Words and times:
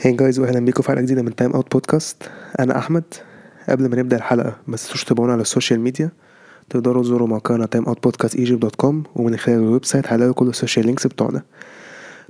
Hi 0.00 0.12
guys 0.12 0.38
واهلا 0.38 0.60
بيكم 0.60 0.82
في 0.82 0.88
حلقة 0.88 1.00
جديدة 1.02 1.22
من 1.22 1.36
Timeout 1.36 1.72
Podcast 1.72 2.16
أنا 2.60 2.78
أحمد. 2.78 3.04
قبل 3.68 3.88
ما 3.90 3.96
نبدأ 3.96 4.16
الحلقة 4.16 4.56
ما 4.66 4.76
تنسوش 4.76 5.04
تتابعونا 5.04 5.32
على 5.32 5.42
ال 5.42 5.47
social 5.47 5.80
media. 5.80 6.10
تقدروا 6.70 7.02
تزوروا 7.02 7.28
موقعنا 7.28 7.66
Timeout 7.66 8.02
Podcast 8.02 8.36
Egypt 8.36 8.62
dot 8.62 8.76
com 8.76 9.02
ومن 9.14 9.36
خلال 9.36 9.58
ال 9.58 9.84
website 9.84 10.06
هتلاقوا 10.06 10.34
كل 10.34 10.48
ال 10.48 10.53
social 10.53 10.86
links 10.86 11.06
بتوعنا. 11.06 11.42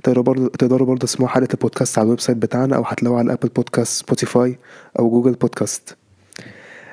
تقدروا 0.03 0.23
برضه 0.23 0.47
تقدروا 0.47 0.87
برضه 0.87 0.99
تسمعوا 0.99 1.29
حلقة 1.31 1.53
البودكاست 1.53 1.97
على 1.97 2.05
ال 2.05 2.19
website 2.19 2.37
بتاعنا 2.37 2.75
أو 2.75 2.83
هتلاقوها 2.83 3.19
على 3.19 3.33
Apple 3.33 3.49
Podcasts 3.49 3.99
Spotify 4.05 4.57
أو 4.99 5.09
Google 5.09 5.31
Podcasts 5.33 5.95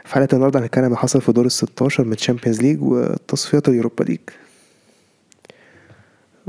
في 0.04 0.14
حلقة 0.14 0.34
النهارده 0.34 0.61
هنتكلم 0.61 0.84
اللي 0.84 0.96
حصل 0.96 1.20
في 1.20 1.32
دور 1.32 1.45
ال 1.46 1.52
16 1.52 2.04
من 2.04 2.16
Champions 2.16 2.61
League 2.62 2.82
وتصفيات 2.82 3.68
ال 3.68 3.74
Europa 3.74 4.04
League. 4.04 4.20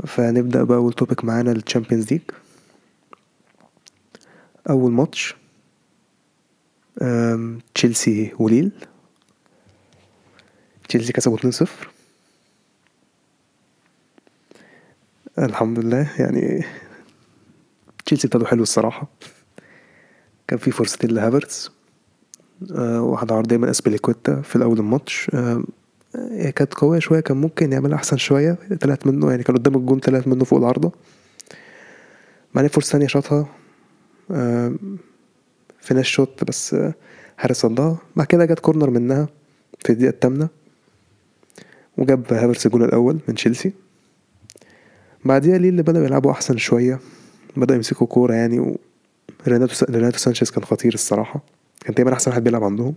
فنبدأ 0.06 0.64
بأول 0.64 0.92
topic 0.92 1.24
معانا 1.24 1.52
ال 1.52 1.58
Champions 1.58 2.12
League 2.12 2.20
أول 4.70 4.92
ماتش 4.92 5.34
تشيلسي 7.74 8.32
وليل. 8.38 8.72
تشيلسي 10.88 11.12
كسبوا 11.12 11.36
2-0 11.36 11.68
الحمد 15.38 15.78
لله 15.78 16.10
يعني 16.18 16.64
تشيلسي 18.06 18.26
ابتدوا 18.26 18.46
حلو 18.46 18.62
الصراحة. 18.62 19.06
كان 20.48 20.58
في 20.58 20.70
فرصتين 20.70 21.10
لهافرتز. 21.10 21.70
أه، 22.72 23.02
واحدة 23.02 23.34
عرضية 23.34 23.56
من 23.56 23.68
اسبليكويتا 23.68 24.42
في 24.42 24.56
الأول 24.56 24.78
الماتش. 24.78 25.30
أه، 25.34 25.62
هي 26.14 26.52
كانت 26.52 26.74
قوية 26.74 26.98
شوية 26.98 27.20
كان 27.20 27.36
ممكن 27.36 27.72
يعملها 27.72 27.96
أحسن 27.96 28.16
شوية. 28.16 28.58
طلعت 28.80 29.06
منه 29.06 29.30
يعني 29.30 29.42
كان 29.42 29.56
قدام 29.56 29.74
الجون 29.76 29.98
طلعت 29.98 30.28
منه 30.28 30.44
فوق 30.44 30.58
العارضة. 30.58 30.92
بعدين 32.54 32.70
فرصة 32.70 32.92
تانية 32.92 33.06
شاطها. 33.06 33.46
آم، 34.30 34.78
finesse 35.80 36.10
shot 36.10 36.44
بس 36.44 36.74
آه، 36.74 36.94
حارس 37.38 37.56
صدها. 37.60 37.98
بعد 38.16 38.26
كده 38.26 38.44
جت 38.44 38.58
corner 38.58 38.90
منها 38.90 39.28
في 39.84 39.92
الدقيقة 39.92 40.10
التامنة 40.10 40.48
وجاب 41.98 42.32
هافرتس 42.32 42.66
الجول 42.66 42.82
الأول 42.84 43.18
من 43.28 43.34
تشيلسي. 43.34 43.72
بعديها 45.24 45.58
ليل 45.58 45.82
بدأوا 45.82 46.04
يلعبوا 46.04 46.30
أحسن 46.30 46.56
شوية 46.56 47.00
بدأوا 47.56 47.76
يمسكوا 47.76 48.06
كورة 48.06 48.34
يعني 48.34 48.58
و 48.60 48.76
ريناتو 49.48 49.74
سا- 49.74 49.86
ريناتو 49.90 50.18
سانشيز 50.18 50.50
كان 50.50 50.64
خطير 50.64 50.94
الصراحة. 50.94 51.40
كان 51.80 51.94
تقريبا 51.94 52.12
أحسن 52.12 52.30
واحد 52.30 52.44
بيلعب 52.44 52.64
عندهم. 52.64 52.94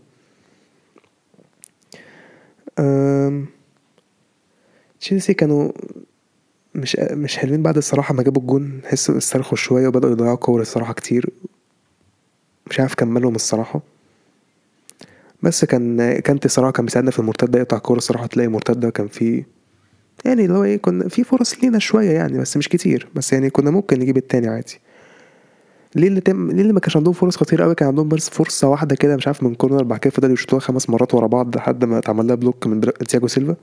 تشيلسي 4.99 5.33
كانوا 5.33 5.71
مش 6.79 6.95
مش 6.99 7.37
حلوين 7.37 7.63
بعد 7.63 7.77
الصراحة 7.77 8.13
ما 8.13 8.23
جابوا 8.23 8.41
الجون 8.41 8.81
حسوا 8.85 9.17
استرخوا 9.17 9.57
شوية 9.57 9.87
وبدأوا 9.87 10.11
يضيعوا 10.11 10.35
كور 10.35 10.61
الصراحة 10.61 10.93
كتير. 10.93 11.29
مش 12.69 12.79
عارف 12.79 12.95
كملهم 12.95 13.35
الصراحة. 13.35 13.81
بس 15.43 15.65
كان 15.65 16.19
كانت 16.19 16.45
الصراحة 16.45 16.71
كان 16.71 16.85
بيساعدنا 16.85 17.11
في 17.11 17.19
المرتدة 17.19 17.59
يقطع 17.59 17.77
كورة 17.77 17.97
الصراحة 17.97 18.25
تلاقي 18.27 18.47
مرتدة 18.47 18.89
كان 18.89 19.07
في 19.07 19.43
يعني 20.25 20.45
اللي 20.45 20.57
هو 20.57 20.63
إيه 20.63 20.77
كنا 20.77 21.07
في 21.09 21.23
فرص 21.23 21.63
لينا 21.63 21.79
شوية 21.79 22.11
يعني 22.11 22.39
بس 22.39 22.57
مش 22.57 22.69
كتير. 22.69 23.07
بس 23.15 23.33
يعني 23.33 23.49
كنا 23.49 23.71
ممكن 23.71 23.99
نجيب 23.99 24.17
التاني 24.17 24.47
عادي. 24.47 24.79
ليل 25.95 26.21
تم 26.21 26.51
ليل 26.51 26.73
ما 26.73 26.79
كانش 26.79 26.97
عندهم 26.97 27.13
فرص 27.13 27.37
خطيرة 27.37 27.63
قوي 27.63 27.75
كان 27.75 27.87
عندهم 27.87 28.09
بس 28.09 28.29
فرصة 28.29 28.67
واحدة 28.67 28.95
كده 28.95 29.15
مش 29.15 29.27
عارف 29.27 29.43
من 29.43 29.55
corner 29.55 29.83
بعد 29.83 29.99
كده 29.99 30.11
فضلوا 30.11 30.33
يشوطوها 30.33 30.59
خمس 30.59 30.89
مرات 30.89 31.13
ورا 31.15 31.27
بعض 31.27 31.55
لحد 31.55 31.85
ما 31.85 31.97
اتعمل 31.97 32.27
لها 32.27 32.35
block 32.35 32.67
من 32.67 32.81
تياجو 32.81 33.27
سيلفا. 33.27 33.55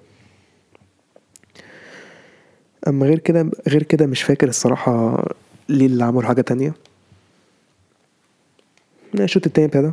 اما 2.89 3.07
غير 3.07 3.19
كده 3.19 3.51
غير 3.69 3.83
كده 3.83 4.07
مش 4.07 4.23
فاكر 4.23 4.49
الصراحة 4.49 5.25
ليل 5.69 6.05
عملوا 6.05 6.23
حاجة 6.29 6.41
تانية. 6.41 6.75
الشوط 9.15 9.47
التاني 9.47 9.67
ابتدى 9.67 9.91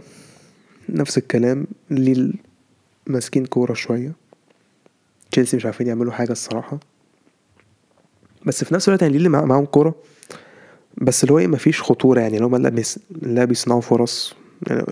نفس 0.90 1.18
الكلام 1.18 1.68
ليل 1.90 2.32
ماسكين 3.08 3.46
كورة 3.46 3.74
شوية. 3.74 4.12
تشيلسي 5.32 5.58
مش 5.58 5.66
عارفين 5.66 5.88
يعملوا 5.88 6.12
حاجة 6.14 6.32
الصراحة. 6.32 6.80
بس 8.46 8.64
في 8.64 8.74
نفس 8.74 8.88
الوقت 8.88 9.02
يعني 9.02 9.30
مع- 9.30 9.46
معاهم 9.46 9.66
كورة؟ 9.66 9.96
بس 10.98 11.24
اللي 11.24 11.34
هو 11.34 11.40
إيه 11.40 11.48
مفيش 11.48 11.82
خطورة 11.82 12.20
يعني 12.22 12.36
اللي 12.36 12.46
هما 12.48 12.58
لا, 12.58 12.70
بيس... 12.70 13.00
لا 13.22 13.46
بيصنعوا 13.46 13.82
فرص. 13.82 14.36
يعني 14.68 14.84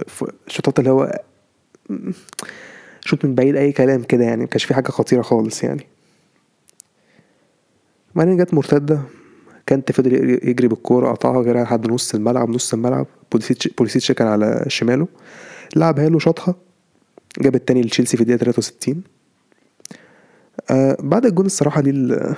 الشوطات 0.48 0.80
اللي 0.80 0.90
هو 0.90 1.22
شوط 3.02 3.26
من 3.26 3.36
بعيد 3.36 3.56
أي 3.56 3.72
كلام 3.72 4.04
كده 4.04 4.24
يعني 4.24 4.44
مكانش 4.44 4.64
في 4.64 4.74
حاجة 4.74 4.92
خطيرة 4.92 5.22
خالص 5.22 5.64
يعني. 5.64 5.88
بعدين 8.16 8.38
جت 8.38 8.54
مرتدة. 8.54 9.02
كانتي 9.66 9.92
فضل 9.92 10.14
يجري- 10.44 10.68
بالكورة 10.68 11.12
قطعها 11.12 11.42
غيرها 11.42 11.64
لحد 11.64 11.88
نص 11.92 12.16
الملعب 12.16 12.50
نص 12.50 12.74
الملعب. 12.74 13.08
بوليسيتش 13.78 14.12
كان 14.12 14.28
على 14.28 14.66
شماله. 14.68 15.08
لعبها 15.76 16.10
له 16.10 16.20
شاطها. 16.20 16.56
جاب 17.42 17.56
التاني 17.56 17.82
لتشيلسي 17.82 18.18
في 18.18 18.24
الدقيقة 18.24 18.40
63 18.40 19.04
آه 20.72 20.98
بعد 21.00 21.26
الجون 21.26 21.46
الصراحة 21.46 21.82
دي 21.82 21.92
ما 21.92 22.36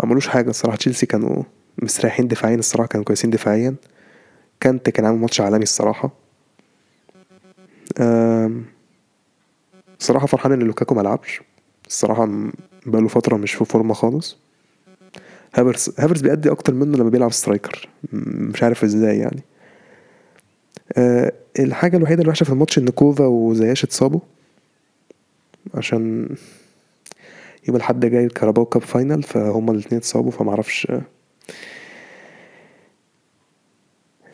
عملوش 0.00 0.28
حاجة 0.28 0.50
الصراحة. 0.50 0.76
تشيلسي 0.76 1.06
كانوا 1.06 1.42
مستريحين 1.82 2.28
دفاعيا 2.28 2.56
الصراحة 2.56 2.88
كانوا 2.88 3.04
كويسين 3.04 3.30
دفاعيا. 3.30 3.74
كانتي 4.60 4.90
كان 4.90 5.04
عامل 5.06 5.18
ماتش 5.18 5.40
عالمي 5.40 5.62
الصراحة. 5.62 6.10
آم، 8.00 8.64
الصراحة 10.00 10.26
فرحان 10.26 10.52
إن 10.52 10.58
لوكاكو 10.58 10.94
ملعبش 10.94 11.40
الصراحة 11.86 12.28
بقاله 12.86 13.08
فترة 13.08 13.36
مش 13.36 13.54
في 13.54 13.64
فورمة 13.64 13.94
خالص. 13.94 14.36
هافرتز 15.54 15.90
هافرتز 15.98 16.20
بيأدي 16.20 16.50
أكتر 16.50 16.74
منه 16.74 16.98
لما 16.98 17.10
بيلعب 17.10 17.32
striker. 17.32 17.88
مش 18.12 18.62
عارف 18.62 18.84
إزاي 18.84 19.18
يعني. 19.18 19.42
أه 20.96 21.32
الحاجة 21.58 21.96
الوحيدة 21.96 22.22
الوحشة 22.22 22.44
في 22.44 22.50
الماتش 22.50 22.78
إن 22.78 22.88
كوفا 22.88 23.26
وزياش 23.26 23.84
اتصابوا. 23.84 24.20
عشان 25.74 26.28
يوم 27.68 27.76
الأحد 27.76 28.06
جاي 28.06 28.24
ال 28.24 28.29
Carabao 28.29 28.64
Cup 28.64 28.82
final 28.82 29.22
فهما 29.22 29.72
الاتنين 29.72 29.98
اتصابوا 29.98 30.30
فمعرفش 30.30 30.92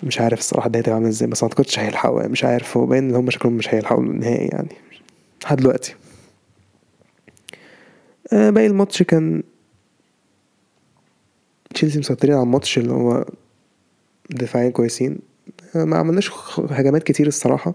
مش 0.03 0.21
عارف 0.21 0.39
الصراحة 0.39 0.67
الدنيا 0.67 0.83
هتبقى 0.83 0.95
عاملة 0.95 1.09
إزاي 1.09 1.29
بس 1.29 1.45
متعتقدش 1.45 1.79
هيلحقوا 1.79 2.21
يعني 2.21 2.33
مش 2.33 2.45
عارف. 2.45 2.77
هو 2.77 2.87
باين 2.87 3.09
إن 3.09 3.15
هما 3.15 3.31
شكلهم 3.31 3.55
مش 3.55 3.75
هيلحقوا 3.75 4.03
النهائي 4.03 4.47
يعني. 4.49 4.69
لحد 5.43 5.57
دلوقتي. 5.57 5.95
باقي 8.33 8.67
الماتش 8.67 9.03
كان 9.03 9.43
تشيلسي 11.75 11.99
مسيطرين 11.99 12.35
على 12.35 12.43
الماتش 12.43 12.79
اللي 12.79 12.93
هو 12.93 13.25
دفاعيا 14.31 14.71
كويسين. 14.71 15.19
آه 15.77 15.85
ما 15.85 15.97
عملناش 15.97 16.31
هجمات 16.71 17.03
كتير 17.03 17.27
الصراحة. 17.27 17.75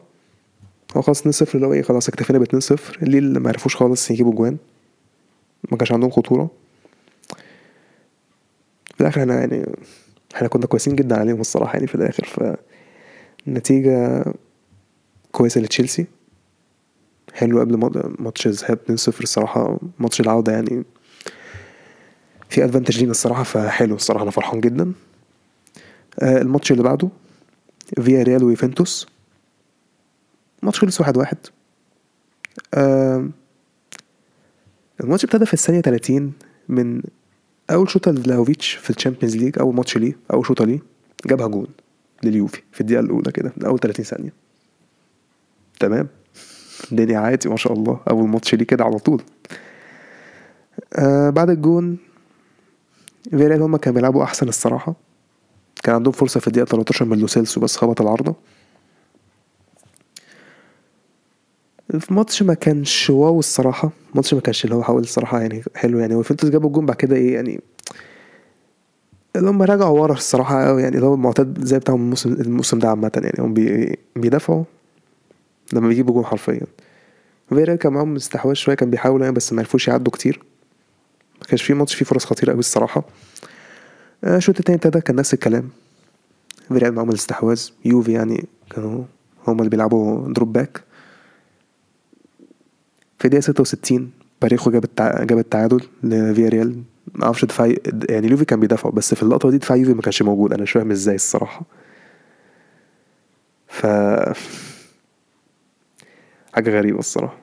هو 0.98 1.02
خلاص 1.02 1.44
2-0 1.44 1.56
اللي 1.56 1.68
هو 1.68 1.74
إيه 1.74 1.82
خلاص 1.82 2.10
اكتفينا 2.10 2.40
ب 2.40 2.44
2-0 2.44 3.04
اللي 3.04 3.18
اللي 3.18 3.40
ما 3.40 3.50
عرفوش 3.50 3.76
خالص 3.76 4.12
يجيبوا 4.12 4.34
جوان؟ 4.34 4.58
ما 5.72 5.78
كانش 5.78 5.92
عندهم 5.92 6.10
خطورة. 6.10 6.50
في 8.96 9.02
الآخر 9.02 9.22
إحنا 9.22 9.40
يعني 9.40 9.66
إحنا 10.36 10.48
كنا 10.48 10.66
كويسين 10.66 10.96
جدا 10.96 11.20
عليهم 11.20 11.42
الصراحة 11.42 11.74
يعني 11.74 11.88
في 11.88 11.96
الآخر. 11.96 12.58
فالنتيجة 13.46 14.26
كويسة 15.32 15.62
لتشيلسي. 15.62 16.06
حلو 17.36 17.60
قبل 17.60 17.78
ما- 17.78 18.16
ماتش 18.20 18.48
الذهاب 18.48 18.78
2-0 18.78 19.22
الصراحة 19.24 19.80
ماتش 20.00 20.22
العودة 20.22 20.52
يعني. 20.52 20.84
في 22.50 22.64
ادفانتج 22.64 23.00
لينا 23.00 23.12
الصراحة 23.12 23.44
فحلو 23.44 23.96
الصراحة 23.96 24.24
أنا 24.24 24.32
فرحان 24.32 24.62
جدا. 24.62 24.92
آه، 26.20 26.42
الماتش 26.42 26.72
اللي 26.72 26.84
بعده 26.84 27.10
فياريال 28.02 28.44
ويوفنتوس. 28.44 29.08
الماتش 30.62 30.80
خلص 30.80 31.00
واحد 31.02 31.18
واحد. 31.18 31.38
الماتش 35.02 35.24
ابتدى 35.24 35.46
في 35.46 35.54
الثانية 35.54 35.82
30 35.82 36.34
من 36.70 37.02
أول 37.70 37.90
شوطة 37.90 38.12
لفلاهوفيتش 38.12 38.74
في 38.74 38.90
ال 38.90 38.94
Champions 38.94 39.36
League 39.38 39.60
أول 39.60 39.76
ماتش 39.76 39.98
ليه 39.98 40.18
أول 40.34 40.46
شوطة 40.46 40.66
ليه 40.66 40.80
جابها 41.26 41.48
جون 41.48 41.68
لليوفي 42.24 42.62
في 42.72 42.82
الدقيقة 42.82 43.00
الأولى 43.00 43.32
كده 43.32 43.54
أول 43.66 43.80
30 43.80 44.06
ثانية. 44.06 44.34
تمام؟ 45.80 46.08
الدنيا 46.92 47.20
عادي 47.20 47.50
ما 47.50 47.58
شاء 47.58 47.74
الله 47.74 48.00
أول 48.10 48.28
ماتش 48.30 48.56
ليه 48.56 48.66
كده 48.66 48.84
على 48.86 48.98
طول. 49.00 49.22
آه 50.94 51.30
بعد 51.30 51.50
الجون 51.50 51.98
فيريال 53.30 53.62
هما 53.62 53.78
كانوا 53.78 53.96
بيلعبوا 53.96 54.24
أحسن 54.24 54.48
الصراحة. 54.48 54.94
كان 55.84 55.96
عندهم 55.96 56.12
فرصة 56.14 56.40
في 56.40 56.48
الدقيقة 56.48 56.66
13 56.66 57.06
من 57.06 57.20
لوسيلسو 57.20 57.60
بس 57.62 57.78
خبط 57.78 58.02
العارضة. 58.02 58.36
في 62.00 62.14
ماتش 62.14 62.44
ما 62.44 62.54
كانش 62.54 63.10
wow 63.10 63.40
الصراحة. 63.40 63.90
ماتش 64.16 64.34
ما 64.34 64.40
كانش 64.42 64.66
اللي 64.66 64.76
هو 64.76 64.84
حاول 64.84 65.02
الصراحة 65.02 65.42
يعني 65.42 65.64
حلو 65.76 66.00
يعني. 66.00 66.14
ويوفنتوس 66.14 66.50
جابوا 66.50 66.68
الجون 66.70 66.86
بعد 66.86 66.96
كده 66.98 67.16
إيه 67.16 67.34
يعني 67.36 67.62
اللي 69.36 69.50
هم 69.50 69.62
رجعوا 69.62 70.00
ورا 70.00 70.14
الصراحة 70.14 70.66
قوي 70.68 70.82
يعني 70.82 70.96
اللي 70.96 71.08
هو 71.08 71.14
المعتاد 71.14 71.64
زي 71.66 71.80
بتاعهم 71.80 72.02
الموسم 72.02 72.34
الموسم 72.34 72.80
ده 72.80 72.90
عامة 72.90 73.12
يعني. 73.16 73.36
هم 73.40 73.54
بي 73.54 73.98
بيدافعوا. 74.16 74.64
لما 75.74 75.88
بيجيبوا 75.88 76.14
جون 76.14 76.26
حرفيا. 76.26 76.68
فيريال 77.50 77.78
كان 77.78 77.94
معاهم 77.94 78.16
استحواذ 78.16 78.54
شوية 78.54 78.76
كان 78.76 78.90
بيحاولوا 78.90 79.26
يعني 79.26 79.36
بس 79.36 79.54
ما 79.54 79.60
عرفوش 79.60 79.88
يعدوا 79.88 80.14
كتير. 80.14 80.44
ما 81.40 81.46
كانش 81.48 81.64
في 81.64 81.74
ماتش 81.74 81.96
فيه 81.96 82.06
فرص 82.06 82.26
خطيرة 82.26 82.52
قوي 82.52 82.60
الصراحة. 82.60 83.04
آه، 84.24 84.38
الشوط 84.38 84.60
التاني 84.60 84.76
ابتدى 84.76 85.02
كان 85.02 85.16
نفس 85.16 85.34
الكلام. 85.34 85.70
فيريال 86.68 86.94
معاهم 86.94 87.10
الاستحواذ. 87.10 87.70
يوفي 87.86 88.12
يعني 88.12 88.46
كانوا 88.70 89.04
هما 89.48 89.60
اللي 89.60 89.70
بيلعبوا 89.70 90.34
drop 90.34 90.54
back. 90.54 90.82
في 93.20 93.42
ستة 93.42 93.62
وستين 93.62 94.12
باريخو 94.42 94.72
جاب 94.72 94.84
التع... 94.84 95.24
جاب 95.24 95.38
التعادل 95.38 95.82
لفياريال. 96.04 96.84
ما 97.14 97.26
أعرفش 97.26 97.46
دفاع 97.46 97.74
يعني 98.10 98.28
يوفي 98.28 98.46
كان 98.46 98.60
بيدافعوا 98.60 98.94
بس 98.94 99.14
في 99.14 99.24
اللقطة 99.24 99.50
دي 99.50 99.58
دفاع 99.58 99.78
يوفي 99.78 99.94
ما 99.94 100.02
كانش 100.02 100.22
موجود. 100.22 100.54
أنا 100.54 100.64
مش 100.64 100.72
فاهم 100.72 100.92
إزاي 100.92 101.16
الصراحة. 101.16 101.62
ف 103.68 103.86
حاجة 106.56 106.70
غريبة 106.78 107.00
الصراحة. 107.00 107.38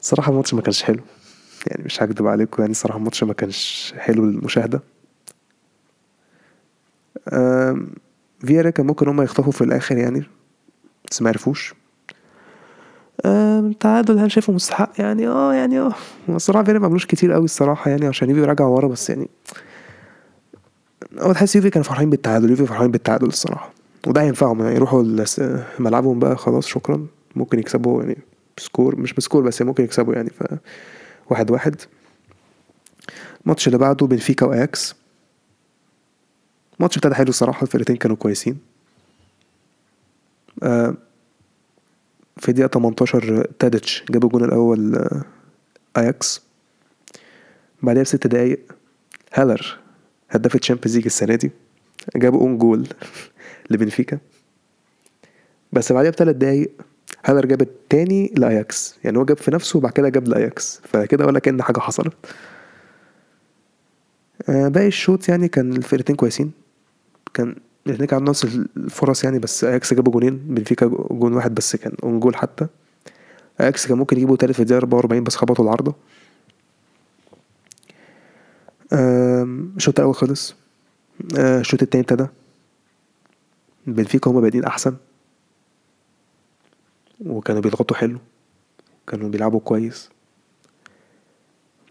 صراحة 0.00 0.30
الماتش 0.30 0.54
ما 0.54 0.62
كانش 0.62 0.82
حلو. 0.82 1.02
يعني 1.66 1.84
مش 1.84 2.02
هكدب 2.02 2.26
عليكم 2.26 2.62
يعني 2.62 2.74
صراحة 2.74 2.98
الماتش 2.98 3.24
ما 3.24 3.32
كانش 3.34 3.94
حلو 3.98 4.24
للمشاهدة. 4.24 4.82
فيارا 8.40 8.70
كان 8.70 8.86
ممكن 8.86 9.08
هما 9.08 9.24
يخطفوا 9.24 9.52
في 9.52 9.64
الآخر 9.64 9.96
يعني 9.96 10.24
بس 11.10 11.22
ما 11.22 11.28
عرفوش. 11.28 11.74
تعادل 13.80 14.18
هل 14.18 14.32
شايفه 14.32 14.52
مستحق؟ 14.52 14.90
يعني 14.98 15.28
آه 15.28 15.54
يعني 15.54 15.80
آه. 15.80 15.94
الصراحة 16.28 16.64
فيارا 16.64 16.78
ما 16.78 16.86
عملوش 16.86 17.06
كتير 17.06 17.32
قوي 17.32 17.44
الصراحة 17.44 17.90
يعني 17.90 18.06
عشان 18.06 18.30
يوفي 18.30 18.44
راجع 18.44 18.64
ورا 18.64 18.88
بس 18.88 19.10
يعني 19.10 19.28
هو 21.18 21.32
تحس 21.32 21.56
يوفي 21.56 21.70
كانوا 21.70 21.84
فرحانين 21.84 22.10
بالتعادل 22.10 22.50
يوفي 22.50 22.66
فرحانين 22.66 22.90
بالتعادل 22.90 23.26
الصراحة. 23.26 23.79
وده 24.06 24.22
هينفعهم 24.22 24.60
يعني 24.62 24.74
يروحوا 24.74 25.02
ملعبهم 25.78 26.18
بقى 26.18 26.36
خلاص 26.36 26.66
شكرا 26.66 27.06
ممكن 27.36 27.58
يكسبوا 27.58 28.02
يعني 28.02 28.18
ب 28.56 28.63
score 28.63 28.96
مش 28.96 29.12
ب 29.12 29.17
score 29.17 29.42
بس 29.42 29.62
ممكن 29.62 29.84
يكسبوا 29.84 30.14
يعني 30.14 30.30
ف 30.30 30.42
واحد 31.30 31.50
واحد. 31.50 31.76
الماتش 33.44 33.66
اللي 33.66 33.78
بعده 33.78 34.06
بنفيكا 34.06 34.46
وآياكس. 34.46 34.94
الماتش 36.76 36.96
ابتدى 36.96 37.14
حلو 37.14 37.28
الصراحة 37.28 37.62
الفرقتين 37.62 37.96
كانوا 37.96 38.16
كويسين. 38.16 38.58
آه 40.62 40.94
في 42.36 42.52
دقيقة 42.52 42.68
18 42.68 43.46
تاديتش 43.58 44.04
جاب 44.10 44.24
الجون 44.24 44.44
الأول 44.44 44.94
آه 44.96 45.22
أياكس. 45.96 46.42
بعدها 47.82 48.02
بست 48.02 48.26
دقايق 48.26 48.60
هالر 49.34 49.78
هداف 50.30 50.54
الشامبيونز 50.54 50.96
ليج 50.96 51.04
السنة 51.06 51.34
دي 51.34 51.50
جابوا 52.16 52.40
own 52.40 52.58
goal. 52.58 52.86
لبنفيكا. 53.70 54.18
بس 55.72 55.92
بعدها 55.92 56.10
بثلاث 56.10 56.36
دقايق 56.36 56.70
هالر 57.24 57.46
جاب 57.46 57.60
التاني 57.62 58.32
لأياكس. 58.36 58.94
يعني 59.04 59.18
هو 59.18 59.24
جاب 59.24 59.36
في 59.36 59.50
نفسه 59.50 59.76
وبعد 59.76 59.92
كده 59.92 60.08
جاب 60.08 60.28
لأياكس. 60.28 60.80
فكده 60.84 61.26
ولا 61.26 61.38
كأن 61.38 61.62
حاجة 61.62 61.78
حصلت. 61.78 62.14
آه 64.48 64.68
باقي 64.68 64.86
الشوط 64.86 65.28
يعني 65.28 65.48
كان 65.48 65.72
الفرقتين 65.72 66.16
كويسين. 66.16 66.52
كان 67.34 67.56
الاثنين 67.86 68.08
كان 68.08 68.18
عندهم 68.18 68.30
نفس 68.30 68.44
الفرص 68.76 69.24
يعني 69.24 69.38
بس 69.38 69.64
أياكس 69.64 69.94
جابوا 69.94 70.12
جونين 70.12 70.36
بنفيكا 70.36 70.86
جون 71.10 71.32
واحد 71.32 71.54
بس 71.54 71.76
كان 71.76 71.92
own 72.02 72.20
goal 72.20 72.36
حتى. 72.36 72.66
أياكس 73.60 73.86
كان 73.86 73.98
ممكن 73.98 74.16
يجيبوا 74.16 74.36
تالت 74.36 74.52
في 74.52 74.60
الدقيقة 74.60 74.78
44 74.78 75.24
بس 75.24 75.36
خبطوا 75.36 75.64
العارضة. 75.64 75.94
الشوط 78.92 80.00
الأول 80.00 80.14
خلص. 80.14 80.54
الشوط 81.38 81.82
التاني 81.82 82.02
ابتدى. 82.02 82.26
بنفيكا 83.92 84.30
هما 84.30 84.40
بادئين 84.40 84.64
أحسن. 84.64 84.96
وكانوا 87.26 87.62
بيضغطوا 87.62 87.96
حلو. 87.96 88.18
كانوا 89.06 89.28
بيلعبوا 89.28 89.60
كويس. 89.60 90.10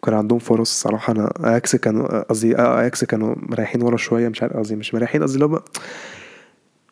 كان 0.04 0.14
عندهم 0.14 0.40
فرص 0.40 0.70
الصراحة 0.70 1.14
أنا 1.14 1.32
أياكس 1.46 1.76
كانوا 1.76 2.24
قصدي 2.24 2.60
أياكس 2.60 3.04
كانوا 3.04 3.36
مريحين 3.38 3.82
ورا 3.82 3.98
شوية. 3.98 4.30
مش 4.30 4.42
عارف 4.42 4.58
قصدي 4.58 4.76
مش 4.76 4.94
مريحين 4.94 5.24
قصدي 5.24 5.46
اللي 5.46 5.60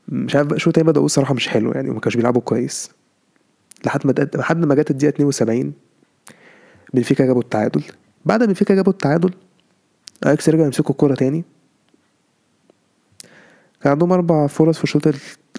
مش 0.07 0.35
عارف 0.35 0.53
شو 0.57 0.71
تاني 0.71 0.87
بدأوا 0.87 1.05
الصراحة 1.05 1.33
مش 1.33 1.47
حلو 1.47 1.71
يعني. 1.71 1.89
وما 1.89 1.99
كانوش 1.99 2.15
بيلعبوا 2.15 2.41
كويس. 2.41 2.91
لحد 3.85 4.07
ما 4.07 4.13
لحد 4.35 4.65
ما 4.65 4.75
جت 4.75 4.91
الدقيقة 4.91 5.15
72 5.15 5.73
بنفيكا 6.93 7.25
جابوا 7.25 7.41
التعادل. 7.41 7.83
بعد 8.25 8.39
ما 8.39 8.45
بنفيكا 8.45 8.75
جابوا 8.75 8.93
التعادل 8.93 9.33
أياكس 10.25 10.49
رجعوا 10.49 10.65
يمسكوا 10.65 10.91
الكورة 10.91 11.15
تاني. 11.15 11.43
كان 13.81 13.91
عندهم 13.91 14.11
أربع 14.11 14.47
فرص 14.47 14.77
في 14.77 14.83
الشوط 14.83 15.03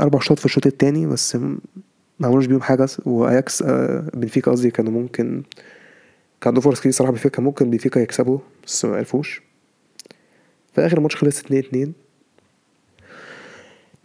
أربع 0.00 0.18
شوط 0.18 0.38
في 0.38 0.44
الشوط 0.44 0.66
التاني 0.66 1.06
بس 1.06 1.36
ما 1.36 1.58
عملوش 2.26 2.46
بيهم 2.46 2.60
حاجة. 2.60 2.88
وأياكس 3.06 3.62
بنفيكا 4.14 4.50
قصدي 4.50 4.70
كانوا 4.70 4.92
ممكن 4.92 5.42
كان 6.40 6.48
عندهم 6.48 6.62
فرص 6.62 6.80
كتير 6.80 6.92
صراحة. 6.92 7.12
بنفيكا 7.12 7.36
كان 7.36 7.44
ممكن 7.44 7.70
بنفيكا 7.70 8.00
يكسبوا 8.00 8.38
بس 8.66 8.84
ما 8.84 8.96
عرفوش. 8.96 9.42
في 10.74 10.86
آخر 10.86 10.96
الماتش 10.96 11.16
خلص 11.16 11.40
اتنين 11.40 11.64
اتنين. 11.64 11.92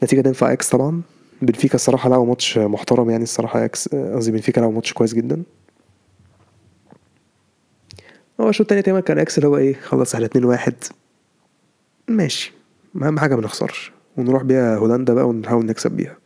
نتيجة 0.04 0.22
تنفع 0.22 0.54
أياكس 0.54 0.70
طبعا. 0.70 1.02
بنفيكا 1.42 1.76
الصراحة 1.76 2.10
لعبوا 2.10 2.26
ماتش 2.26 2.58
محترم 2.58 3.10
يعني 3.10 3.24
الصراحة. 3.24 3.66
أياكس 3.66 3.88
قصدي 3.88 4.32
بنفيكا 4.32 4.60
لعبوا 4.62 4.76
ماتش 4.76 4.94
كويس 4.94 5.14
جدا. 5.14 5.44
هو 8.42 8.50
الشوط 8.50 8.66
التاني 8.66 8.82
تقريبا 8.82 9.00
كان 9.00 9.20
أياكس 9.20 9.38
اللي 9.38 9.48
هو 9.48 9.58
إيه 9.58 9.74
خلص 9.74 10.16
على 10.16 10.26
اتنين 10.26 10.46
واحد. 10.46 10.76
ماشي. 12.08 12.54
أهم 13.02 13.20
حاجة 13.20 13.36
منخسرش 13.36 13.92
ونروح 14.18 14.44
بيها 14.44 14.78
هولندا 14.78 15.14
بقى 15.14 15.28
ونحاول 15.28 15.66
نكسب 15.66 15.92
بيها. 15.92 16.18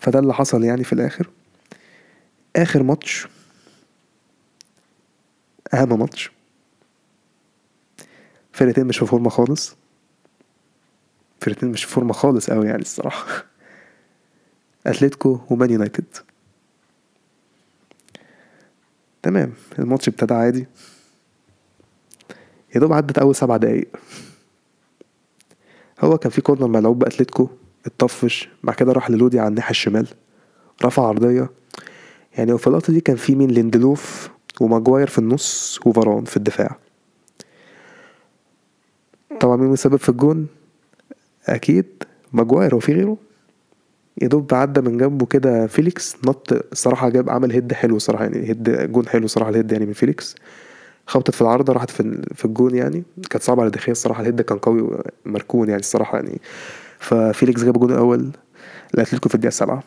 فده 0.00 0.18
اللي 0.18 0.34
حصل 0.34 0.64
يعني 0.64 0.84
في 0.84 0.92
الآخر. 0.92 1.30
آخر 2.56 2.82
ماتش 2.82 3.28
أهم 5.74 5.98
ماتش. 5.98 6.30
فرقتين 8.52 8.86
مش 8.86 8.98
في 8.98 9.06
فورمة 9.06 9.30
خالص. 9.30 9.76
فرقتين 11.40 11.68
مش 11.68 11.84
في 11.84 11.90
فورمة 11.92 12.12
خالص 12.12 12.50
قوي 12.50 12.66
يعني 12.66 12.82
الصراحة. 12.82 13.26
أتلتيكو 14.86 15.40
ومان 15.50 15.70
يونايتد. 15.70 16.16
تمام 19.22 19.52
الماتش 19.78 20.08
ابتدى 20.08 20.34
عادي. 20.34 20.66
يا 22.74 22.80
دوب 22.80 22.92
عدت 22.92 23.18
أول 23.18 23.34
سبع 23.34 23.56
دقايق. 23.56 23.88
هو 26.00 26.18
كان 26.18 26.30
في 26.30 26.40
corner 26.40 26.66
ملعوب 26.66 26.98
باتلتيكو 26.98 27.48
اتطفش 27.86 28.48
بعد 28.62 28.76
كده 28.76 28.92
راح 28.92 29.10
للودي 29.10 29.40
على 29.40 29.48
الناحية 29.48 29.70
الشمال 29.70 30.08
رفع 30.84 31.06
عرضية. 31.06 31.50
يعني 32.38 32.58
في 32.58 32.66
اللقطة 32.66 32.92
دي 32.92 33.00
كان 33.00 33.16
في 33.16 33.34
مين؟ 33.34 33.50
ليندلوف 33.50 34.30
وماجواير 34.60 35.06
في 35.06 35.18
النص 35.18 35.80
وفاران 35.86 36.24
في 36.24 36.36
الدفاع. 36.36 36.76
طبعا 39.40 39.56
مين 39.56 39.68
مسبب 39.68 39.96
في 39.96 40.08
الجون؟ 40.08 40.46
أكيد 41.46 41.86
ماجواير 42.32 42.74
هو 42.74 42.78
في 42.78 42.92
غيره؟ 42.92 43.16
يا 44.22 44.26
دوب 44.28 44.54
عدى 44.54 44.80
من 44.80 44.96
جنبه 44.98 45.26
كده 45.26 45.66
فيليكس 45.66 46.16
نط 46.26 46.52
الصراحة 46.72 47.08
جاب 47.08 47.30
عمل 47.30 47.52
head 47.52 47.72
حلو 47.72 47.98
صراحة 47.98 48.24
يعني 48.24 48.48
head 48.48 48.92
جون 48.92 49.08
حلو 49.08 49.26
صراحة 49.26 49.50
ال 49.50 49.54
head 49.54 49.72
يعني 49.72 49.86
من 49.86 49.92
فيليكس. 49.92 50.34
خبطت 51.06 51.34
في 51.34 51.42
العارضة 51.42 51.72
راحت 51.72 51.90
في 51.90 52.22
في 52.34 52.44
الجون 52.44 52.74
يعني. 52.74 53.02
كانت 53.30 53.44
صعبة 53.44 53.62
على 53.62 53.70
دخيا 53.70 53.92
الصراحة 53.92 54.20
ال 54.20 54.24
head 54.24 54.40
كان 54.40 54.58
قوي 54.58 54.98
مركون 55.24 55.68
يعني 55.68 55.80
الصراحة 55.80 56.18
يعني. 56.18 56.40
ففيليكس 56.98 57.64
جاب 57.64 57.74
الجون 57.74 57.92
الأول 57.92 58.30
لأتلتيكو 58.94 59.28
في 59.28 59.34
الدقيقة 59.34 59.48
السابعة. 59.52 59.82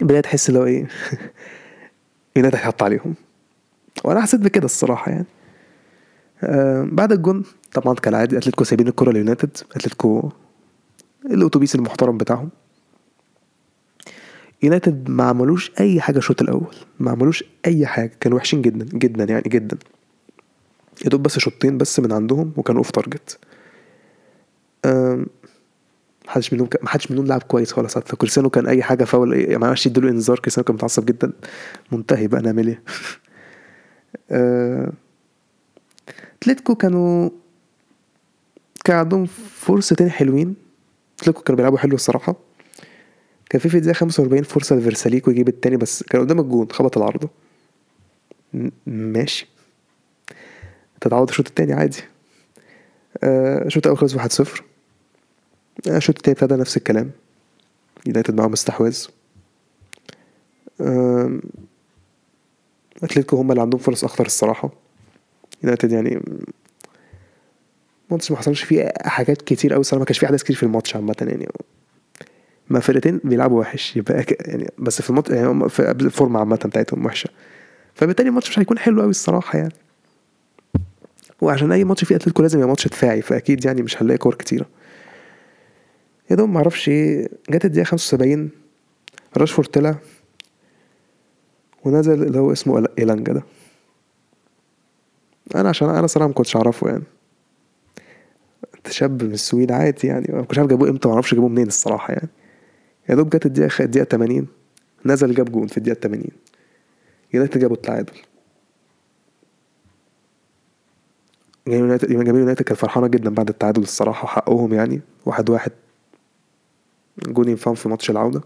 بدأت 0.00 0.24
تحس 0.24 0.48
اللي 0.48 0.60
هو 0.60 0.64
إيه؟ 0.64 0.88
يونايتد 2.36 2.56
هيحط 2.56 2.82
عليهم. 2.82 3.14
وأنا 4.04 4.20
حسيت 4.20 4.40
بكده 4.40 4.64
الصراحة 4.64 5.12
يعني. 5.12 5.26
آه 6.44 6.88
بعد 6.92 7.12
الجون 7.12 7.44
طبعا 7.72 7.94
كالعادي 7.94 8.38
أتلتيكو 8.38 8.64
سايبين 8.64 8.88
الكرة 8.88 9.12
ليونايتد. 9.12 9.56
أتلتيكو 9.76 10.30
الأتوبيس 11.30 11.74
المحترم 11.74 12.18
بتاعهم. 12.18 12.48
يونايتد 14.62 15.10
ما 15.10 15.24
عملوش 15.24 15.72
أي 15.80 16.00
حاجة 16.00 16.18
الشوط 16.18 16.42
الأول. 16.42 16.74
ما 17.00 17.10
عملوش 17.10 17.44
أي 17.66 17.86
حاجة. 17.86 18.12
كانوا 18.20 18.38
وحشين 18.38 18.62
جدا 18.62 18.98
جدا 18.98 19.24
يعني 19.24 19.42
جدا. 19.46 19.78
يا 21.04 21.08
دوب 21.10 21.22
بس 21.22 21.38
شوطين 21.38 21.78
بس 21.78 22.00
من 22.00 22.12
عندهم 22.12 22.52
وكانوا 22.56 22.80
off 22.80 22.90
target 22.90 23.38
محدش 26.28 26.52
منهم 26.52 26.68
محدش 26.82 27.10
منهم 27.10 27.26
لعب 27.26 27.42
كويس 27.42 27.72
خالص. 27.72 27.94
حتى 27.98 28.16
كريستيانو 28.16 28.50
كان 28.50 28.66
أي 28.66 28.82
حاجة 28.82 29.04
فاول 29.04 29.32
يعني 29.40 29.58
ما 29.58 29.66
عرفش 29.66 29.86
يديله 29.86 30.08
انذار. 30.10 30.38
كريستيانو 30.38 30.64
كان 30.64 30.74
متعصب 30.74 31.04
جدا. 31.06 31.32
منتهي 31.92 32.26
بقى 32.26 32.42
نعمل 32.42 32.68
إيه 34.30 34.92
أتلتيكو 36.42 36.74
كانوا 36.74 37.30
كان 38.84 38.96
عندهم 38.96 39.26
فرصتين 39.56 40.10
حلوين. 40.10 40.54
أتلتيكو 41.16 41.42
كانوا 41.42 41.56
بيلعبوا 41.56 41.78
حلو 41.78 41.94
الصراحة. 41.94 42.36
كان 43.50 43.60
في 43.60 43.68
في 43.68 43.76
الدقيقة 43.76 43.96
45 43.96 44.42
فرصة 44.42 44.76
لفيرساليكو 44.76 45.30
يجيب 45.30 45.48
التاني 45.48 45.76
بس 45.76 46.02
كان 46.02 46.20
قدام 46.20 46.40
الجون 46.40 46.68
خبط 46.72 46.96
العارضة 46.98 47.28
ماشي. 48.86 49.51
تتعوض 51.02 51.28
الشوط 51.28 51.48
التاني 51.48 51.72
عادي. 51.72 52.02
الشوط 53.24 53.86
الأول 53.86 53.98
خلص 53.98 54.14
واحد 54.14 54.32
صفر. 54.32 54.64
الشوط 55.86 56.16
التاني 56.16 56.36
ابتدى 56.40 56.60
نفس 56.60 56.76
الكلام. 56.76 57.10
يونايتد 58.06 58.34
معاهم 58.34 58.52
استحواذ 58.52 59.06
أتلتيكو 63.02 63.36
هم 63.36 63.50
اللي 63.50 63.62
عندهم 63.62 63.80
فرص 63.80 64.04
أخطر 64.04 64.26
الصراحة. 64.26 64.70
يونايتد 65.62 65.92
يعني 65.92 66.20
الماتش 68.08 68.30
ما 68.30 68.36
حصلش 68.36 68.62
فيه 68.62 68.92
حاجات 69.04 69.42
كتير 69.42 69.72
قوي 69.72 69.80
الصراحة 69.80 69.98
ما 70.00 70.04
كانش 70.04 70.18
فيه 70.18 70.26
أحداث 70.26 70.42
كتير 70.42 70.56
في 70.56 70.62
الماتش 70.62 70.96
عامة 70.96 71.16
يعني. 71.20 71.48
ما 72.70 72.80
فرقتين 72.80 73.20
بيلعبوا 73.24 73.60
وحش 73.60 73.96
يبقى 73.96 74.24
يعني 74.40 74.70
بس 74.78 75.02
في 75.02 75.10
الماتش 75.10 75.30
يعني 75.30 75.68
في 75.68 75.90
الفورمة 75.90 76.40
عامة 76.40 76.56
بتاعتهم 76.56 77.06
وحشة. 77.06 77.30
فبالتالي 77.94 78.28
الماتش 78.28 78.50
مش 78.50 78.58
هيكون 78.58 78.78
حلو 78.78 79.00
قوي 79.00 79.10
الصراحة 79.10 79.58
يعني. 79.58 79.72
وعشان 81.42 81.72
أي 81.72 81.84
ماتش 81.84 82.04
فيه 82.04 82.16
أتلتيكو 82.16 82.42
لازم 82.42 82.58
يبقى 82.58 82.68
ماتش 82.68 82.88
دفاعي 82.88 83.22
فأكيد 83.22 83.64
يعني 83.64 83.82
مش 83.82 84.02
هنلاقي 84.02 84.18
كور 84.18 84.34
كتيرة. 84.34 84.66
يا 86.30 86.36
دوب 86.36 86.48
معرفش 86.48 86.88
إيه 86.88 87.28
جت 87.50 87.64
الدقيقة 87.64 87.84
75 87.84 88.50
راشفورد 89.36 89.68
طلع 89.68 89.94
ونزل 91.84 92.22
اللي 92.22 92.38
هو 92.38 92.52
اسمه 92.52 92.86
إيلانجا 92.98 93.32
ده. 93.32 93.42
أنا 95.54 95.68
عشان 95.68 95.88
أنا 95.88 96.06
صراحة 96.06 96.28
ما 96.28 96.34
كنتش 96.34 96.56
أعرفه 96.56 96.88
يعني. 96.88 97.04
شاب 98.90 99.22
من 99.22 99.32
السويد 99.32 99.72
عادي 99.72 100.06
يعني. 100.06 100.26
ما 100.28 100.42
كنتش 100.42 100.58
عارف 100.58 100.70
جابوه 100.70 100.88
إمتى 100.88 101.08
ما 101.08 101.14
أعرفش 101.14 101.34
جابوه 101.34 101.48
منين 101.48 101.66
الصراحة 101.66 102.14
يعني. 102.14 102.28
يا 103.08 103.14
دوب 103.14 103.30
جت 103.30 103.46
الدقيقة 103.46 103.84
الدقيقة 103.84 104.04
80 104.04 104.46
نزل 105.06 105.34
جاب 105.34 105.52
جون 105.52 105.66
في 105.66 105.78
الدقيقة 105.78 106.00
80 106.00 106.24
يونايتد 107.34 107.60
جابوا 107.60 107.76
التعادل. 107.76 108.12
جماهير 111.66 111.82
يونايتد 111.84 112.10
يونايتد 112.10 112.62
كانت 112.62 112.80
فرحانه 112.80 113.06
جدا 113.06 113.30
بعد 113.30 113.48
التعادل 113.48 113.82
الصراحة 113.82 114.28
حقهم 114.28 114.74
يعني. 114.74 115.00
واحد 115.26 115.50
واحد. 115.50 115.72
جون 117.26 117.48
ينفعهم 117.48 117.74
في 117.74 117.88
ماتش 117.88 118.10
العودة. 118.10 118.40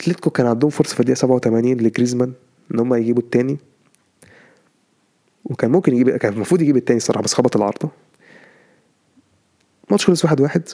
أتلتيكو 0.00 0.30
كان 0.30 0.46
عندهم 0.46 0.70
فرصة 0.70 0.94
في 0.94 1.00
الدقيقة 1.00 1.18
87 1.18 1.72
لجريزمان 1.76 2.32
إن 2.74 2.78
هم 2.78 2.94
يجيبوا 2.94 3.22
التاني. 3.22 3.58
وكان 5.44 5.70
ممكن 5.70 5.94
يجيب 5.94 6.10
كان 6.16 6.32
المفروض 6.32 6.62
يجيب 6.62 6.76
التاني 6.76 6.96
الصراحة 6.96 7.22
بس 7.22 7.34
خبط 7.34 7.56
العارضة. 7.56 7.88
ماتش 9.90 10.06
خلص 10.06 10.24
واحد 10.24 10.40
واحد. 10.40 10.68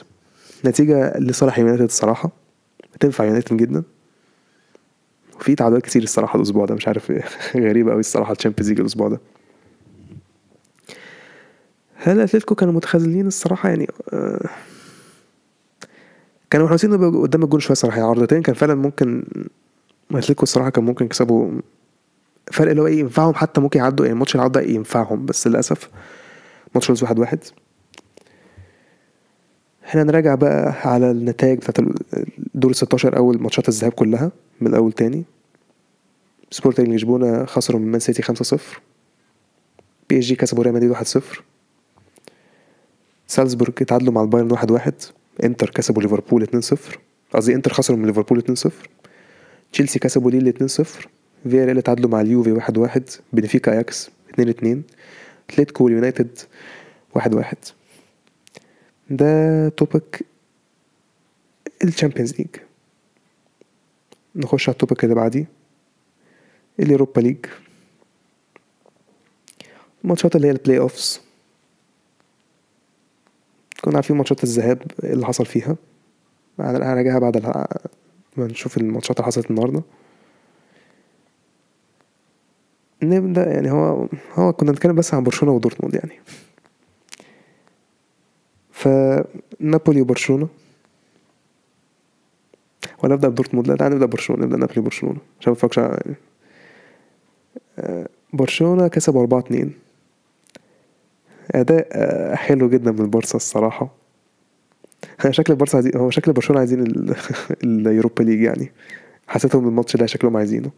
نتيجة 0.65 1.17
لصالح 1.17 1.59
يونايتد 1.59 1.81
الصراحة. 1.81 2.31
تنفع 2.99 3.23
يونايتد 3.23 3.57
جدا. 3.57 3.83
وفي 5.35 5.55
تعادلات 5.55 5.81
كتير 5.81 6.03
الصراحة 6.03 6.37
الأسبوع 6.37 6.65
ده 6.65 6.75
مش 6.75 6.87
عارف 6.87 7.11
غريبة 7.55 7.91
أوي 7.91 7.99
الصراحة 7.99 8.31
الشامبيونز 8.31 8.69
ليج 8.69 8.79
الأسبوع 8.79 9.07
ده. 9.07 9.19
هل 12.01 12.19
أتلتيكو 12.19 12.55
كانوا 12.55 12.73
متخاذلين 12.73 13.27
الصراحة؟ 13.27 13.69
يعني 13.69 13.87
آه 14.13 14.49
كانوا 16.49 16.65
منحوسين 16.65 17.21
قدام 17.21 17.43
الجون 17.43 17.59
شوية 17.59 17.71
الصراحة 17.71 17.97
يعني 17.97 18.09
عرضتين 18.09 18.41
كان 18.41 18.55
فعلا 18.55 18.75
ممكن 18.75 19.23
أتلتيكو 20.11 20.43
الصراحة 20.43 20.69
كان 20.69 20.83
ممكن 20.83 21.05
يكسبوا 21.05 21.51
فرق 22.51 22.69
اللي 22.69 22.81
هو 22.81 22.87
إيه 22.87 22.99
ينفعهم 22.99 23.33
حتى 23.33 23.61
ممكن 23.61 23.79
يعدوا 23.79 24.05
يعني 24.05 24.19
ماتش 24.19 24.35
العودة 24.35 24.61
ينفعهم. 24.61 25.25
بس 25.25 25.47
للأسف 25.47 25.89
ماتش 26.75 26.87
خلص 26.87 27.03
واحد 27.03 27.19
واحد. 27.19 27.39
إحنا 29.85 30.03
نراجع 30.03 30.35
بقى 30.35 30.73
على 30.85 31.11
النتائج 31.11 31.57
بتاعت 31.57 31.89
دور 32.53 32.71
الستاشر 32.71 33.17
أول 33.17 33.41
ماتشات 33.41 33.69
الذهاب 33.69 33.91
كلها 33.91 34.31
من 34.61 34.67
الأول 34.67 34.91
تاني. 34.91 35.23
سبورتنج 36.51 36.89
لشبونة 36.89 37.45
خسروا 37.45 37.79
من 37.79 37.91
مان 37.91 37.99
سيتي 37.99 38.21
خمسة 38.21 38.43
صفر. 38.43 38.81
بي 40.09 40.19
إس 40.19 40.23
جي 40.23 40.35
كسبوا 40.35 40.63
ريال 40.63 40.75
مدريد 40.75 40.89
واحد 40.89 41.05
صفر. 41.05 41.43
سالزبورج 43.29 43.73
اتعادلوا 43.81 44.13
مع 44.13 44.21
البايرن 44.21 44.51
واحد 44.51 44.71
واحد 44.71 44.93
انتر 45.43 45.69
كسبوا 45.69 46.01
ليفربول 46.01 46.43
اتنين 46.43 46.61
صفر 46.61 46.99
قصدي 47.33 47.55
انتر 47.55 47.73
خسروا 47.73 47.99
من 47.99 48.05
ليفربول 48.05 48.39
اتنين 48.39 48.55
صفر 48.55 48.89
تشيلسي 49.73 49.99
كسبوا 49.99 50.31
ليل 50.31 50.47
اتنين 50.47 50.67
صفر 50.67 51.09
فياريال 51.43 51.77
اتعادلوا 51.77 52.09
مع 52.09 52.21
اليوفي 52.21 52.51
واحد 52.51 52.77
واحد 52.77 53.03
بنفيكا 53.33 53.71
اياكس 53.71 54.09
اتنين 54.29 54.49
اتنين 54.49 54.83
اتلتيكو 55.49 55.83
واليونايتد 55.83 56.39
واحد 57.15 57.33
واحد. 57.35 57.57
ده 59.09 59.69
topic 59.69 60.25
الشامبيونز 61.83 62.33
ليج. 62.39 62.47
نخش 64.35 64.69
على 64.69 64.73
ال 64.73 64.78
topic 64.78 65.03
اللي 65.03 65.15
بعديه 65.15 65.45
اليوروبا 66.79 67.21
ليج. 67.21 67.45
الماتشات 70.03 70.35
اللي 70.35 70.47
هي 70.47 70.51
ال 70.51 70.77
play-offs 70.79 71.21
كنا 73.81 73.95
عارفين 73.95 74.17
ماتشات 74.17 74.43
الذهاب 74.43 74.81
إيه 75.03 75.13
اللي 75.13 75.25
حصل 75.25 75.45
فيها. 75.45 75.75
هراجعها 76.59 77.19
بعد 77.19 77.37
ما 78.37 78.47
نشوف 78.47 78.77
الماتشات 78.77 79.17
اللي 79.17 79.25
حصلت 79.25 79.51
النهارده. 79.51 79.81
نبدأ 83.03 83.51
يعني 83.51 83.71
هو 83.71 84.07
هو 84.33 84.53
كنا 84.53 84.71
نتكلم 84.71 84.95
بس 84.95 85.13
عن 85.13 85.23
برشلونة 85.23 85.55
ودورتموند 85.55 85.95
يعني. 85.95 86.13
ف 88.71 88.87
نابولي 89.59 90.01
وبرشلونة. 90.01 90.47
ولا 93.03 93.15
نبدأ 93.15 93.27
بدورتموند؟ 93.29 93.67
لا 93.67 93.75
تعالى 93.75 93.95
نبدأ 93.95 94.05
ببرشلونه 94.05 94.45
نبدأ 94.45 94.57
نابولي 94.57 94.79
وبرشلونة. 94.79 95.19
عشان 95.39 95.51
ما 95.51 95.55
على 95.79 96.15
آه، 97.79 98.09
برشلونة 98.33 98.87
كسبوا 98.87 99.21
4 99.21 99.39
2 99.39 99.73
أداء 101.51 101.87
آه، 101.91 102.35
حلو 102.35 102.69
جدا 102.69 102.91
من 102.91 103.01
البارسا 103.01 103.35
الصراحة. 103.35 103.95
هي 105.21 105.33
شكل 105.33 105.53
البارسا 105.53 105.75
عايزين 105.77 105.97
هو 105.97 106.09
شكل 106.09 106.33
برشلونة 106.33 106.59
عايزين 106.59 106.83
ال 107.63 107.72
Europa 107.72 108.23
League 108.23 108.41
يعني. 108.41 108.71
حسيتهم 109.27 109.67
الماتش 109.67 109.95
ده 109.97 110.05
شكلهم 110.05 110.37
عايزينه. 110.37 110.71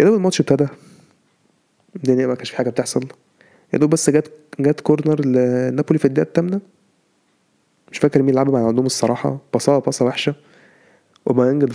يا 0.00 0.04
دوب 0.04 0.14
الماتش 0.14 0.40
ابتدى. 0.40 0.66
الدنيا 1.96 2.26
ما 2.26 2.34
كانش 2.34 2.50
في 2.50 2.56
حاجة 2.56 2.70
بتحصل. 2.70 3.04
يا 3.72 3.78
دوب 3.78 3.90
بس 3.90 4.10
جت 4.10 4.32
جت 4.60 4.80
corner 4.80 5.24
لنابولي 5.26 5.98
في 5.98 6.04
الدقيقة 6.04 6.28
الثامنه 6.28 6.60
مش 7.92 7.98
فاكر 7.98 8.22
مين 8.22 8.34
لعبها 8.34 8.60
مع 8.60 8.66
عندهم 8.68 8.86
الصراحة. 8.86 9.38
باصاها 9.52 9.78
باصة 9.78 10.04
وحشة. 10.04 10.34
أوباميانج 11.28 11.66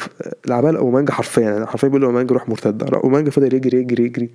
لعبها 0.48 0.78
أوباميانج 0.78 1.14
حرفيا. 1.14 1.42
يعني 1.44 1.66
حرفيا 1.66 1.88
بيقول 1.88 2.04
أوباميانج 2.04 2.34
روح 2.34 2.50
مرتدة. 2.50 2.98
أوباميانج 2.98 3.32
فضل 3.32 3.54
يجري 3.54 3.78
يجري 3.80 4.04
يجري. 4.06 4.30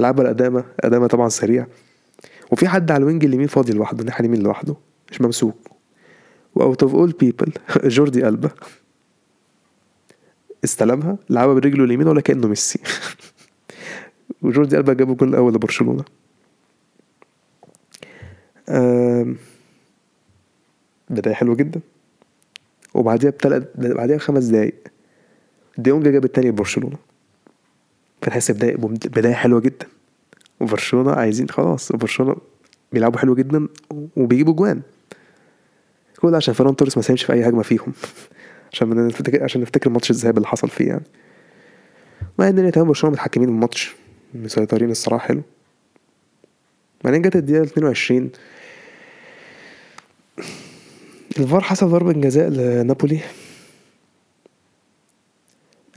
لعبها 0.00 0.24
لأدامة. 0.24 0.64
أدامة 0.80 1.06
طبعا 1.06 1.28
سريع. 1.28 1.66
وفي 2.50 2.68
حد 2.68 2.90
على 2.90 3.00
ال 3.00 3.05
wing 3.05 3.24
اليمين 3.24 3.46
فاضي 3.46 3.72
لوحده 3.72 4.00
الناحية 4.00 4.20
اليمين 4.20 4.42
لوحده 4.42 4.76
مش 5.10 5.20
ممسوك. 5.20 5.68
و 6.54 6.61
out 6.61 6.82
of 6.82 6.94
all 6.94 7.10
people 7.12 7.52
جوردي 7.84 8.28
ألبا. 8.28 8.50
استلمها 10.64 11.18
لعبها 11.30 11.54
برجله 11.54 11.84
اليمين 11.84 12.08
ولا 12.08 12.20
كأنه 12.20 12.48
ميسي. 12.48 12.80
وجوردي 14.42 14.76
ألبا 14.76 14.92
جاب 14.92 15.10
الجول 15.10 15.28
الأول 15.28 15.54
لبرشلونة. 15.54 16.04
بداية 21.10 21.34
حلوة 21.34 21.54
جدا. 21.56 21.80
وبعديها 22.94 23.30
بتلات 23.30 23.72
بعديها 23.76 24.16
بخمس 24.16 24.44
دقايق 24.44 24.74
ديونج 25.78 26.08
جاب 26.08 26.24
التاني 26.24 26.48
لبرشلونة. 26.48 26.96
فتحس 28.22 28.50
بداية 28.50 28.76
بداية 28.76 29.34
حلوة 29.34 29.60
جدا. 29.60 29.86
وبرشلونة 30.60 31.12
عايزين 31.12 31.48
خلاص 31.48 31.92
برشلونة 31.92 32.36
بيلعبوا 32.92 33.18
حلو 33.18 33.34
جدا 33.34 33.68
وبيجيبوا 34.16 34.54
جوان. 34.54 34.82
كل 36.20 36.34
عشان 36.34 36.54
فران 36.54 36.76
توريس 36.76 36.96
ما 36.96 37.02
ساهمش 37.02 37.24
في 37.24 37.32
أي 37.32 37.48
هجمة 37.48 37.62
فيهم. 37.62 37.92
عشان 38.72 39.06
نفتكر 39.06 39.44
عشان 39.44 39.60
نفتكر 39.60 39.90
ماتش 39.90 40.10
الذهاب 40.10 40.36
اللي 40.36 40.48
حصل 40.48 40.68
فيه 40.68 40.88
يعني. 40.88 41.04
مع 42.38 42.48
إن 42.48 42.72
تمام 42.72 42.86
برشلونة 42.86 43.12
متحكمين 43.12 43.48
الماتش 43.48 43.94
مسيطرين 44.34 44.90
الصراحة 44.90 45.26
حلو. 45.26 45.42
بعدين 47.04 47.22
جت 47.22 47.36
الدقيقة 47.36 47.62
22 47.62 48.30
الفار 51.38 51.60
حسب 51.60 51.86
ضربة 51.86 52.12
جزاء 52.12 52.48
لنابولي. 52.48 53.20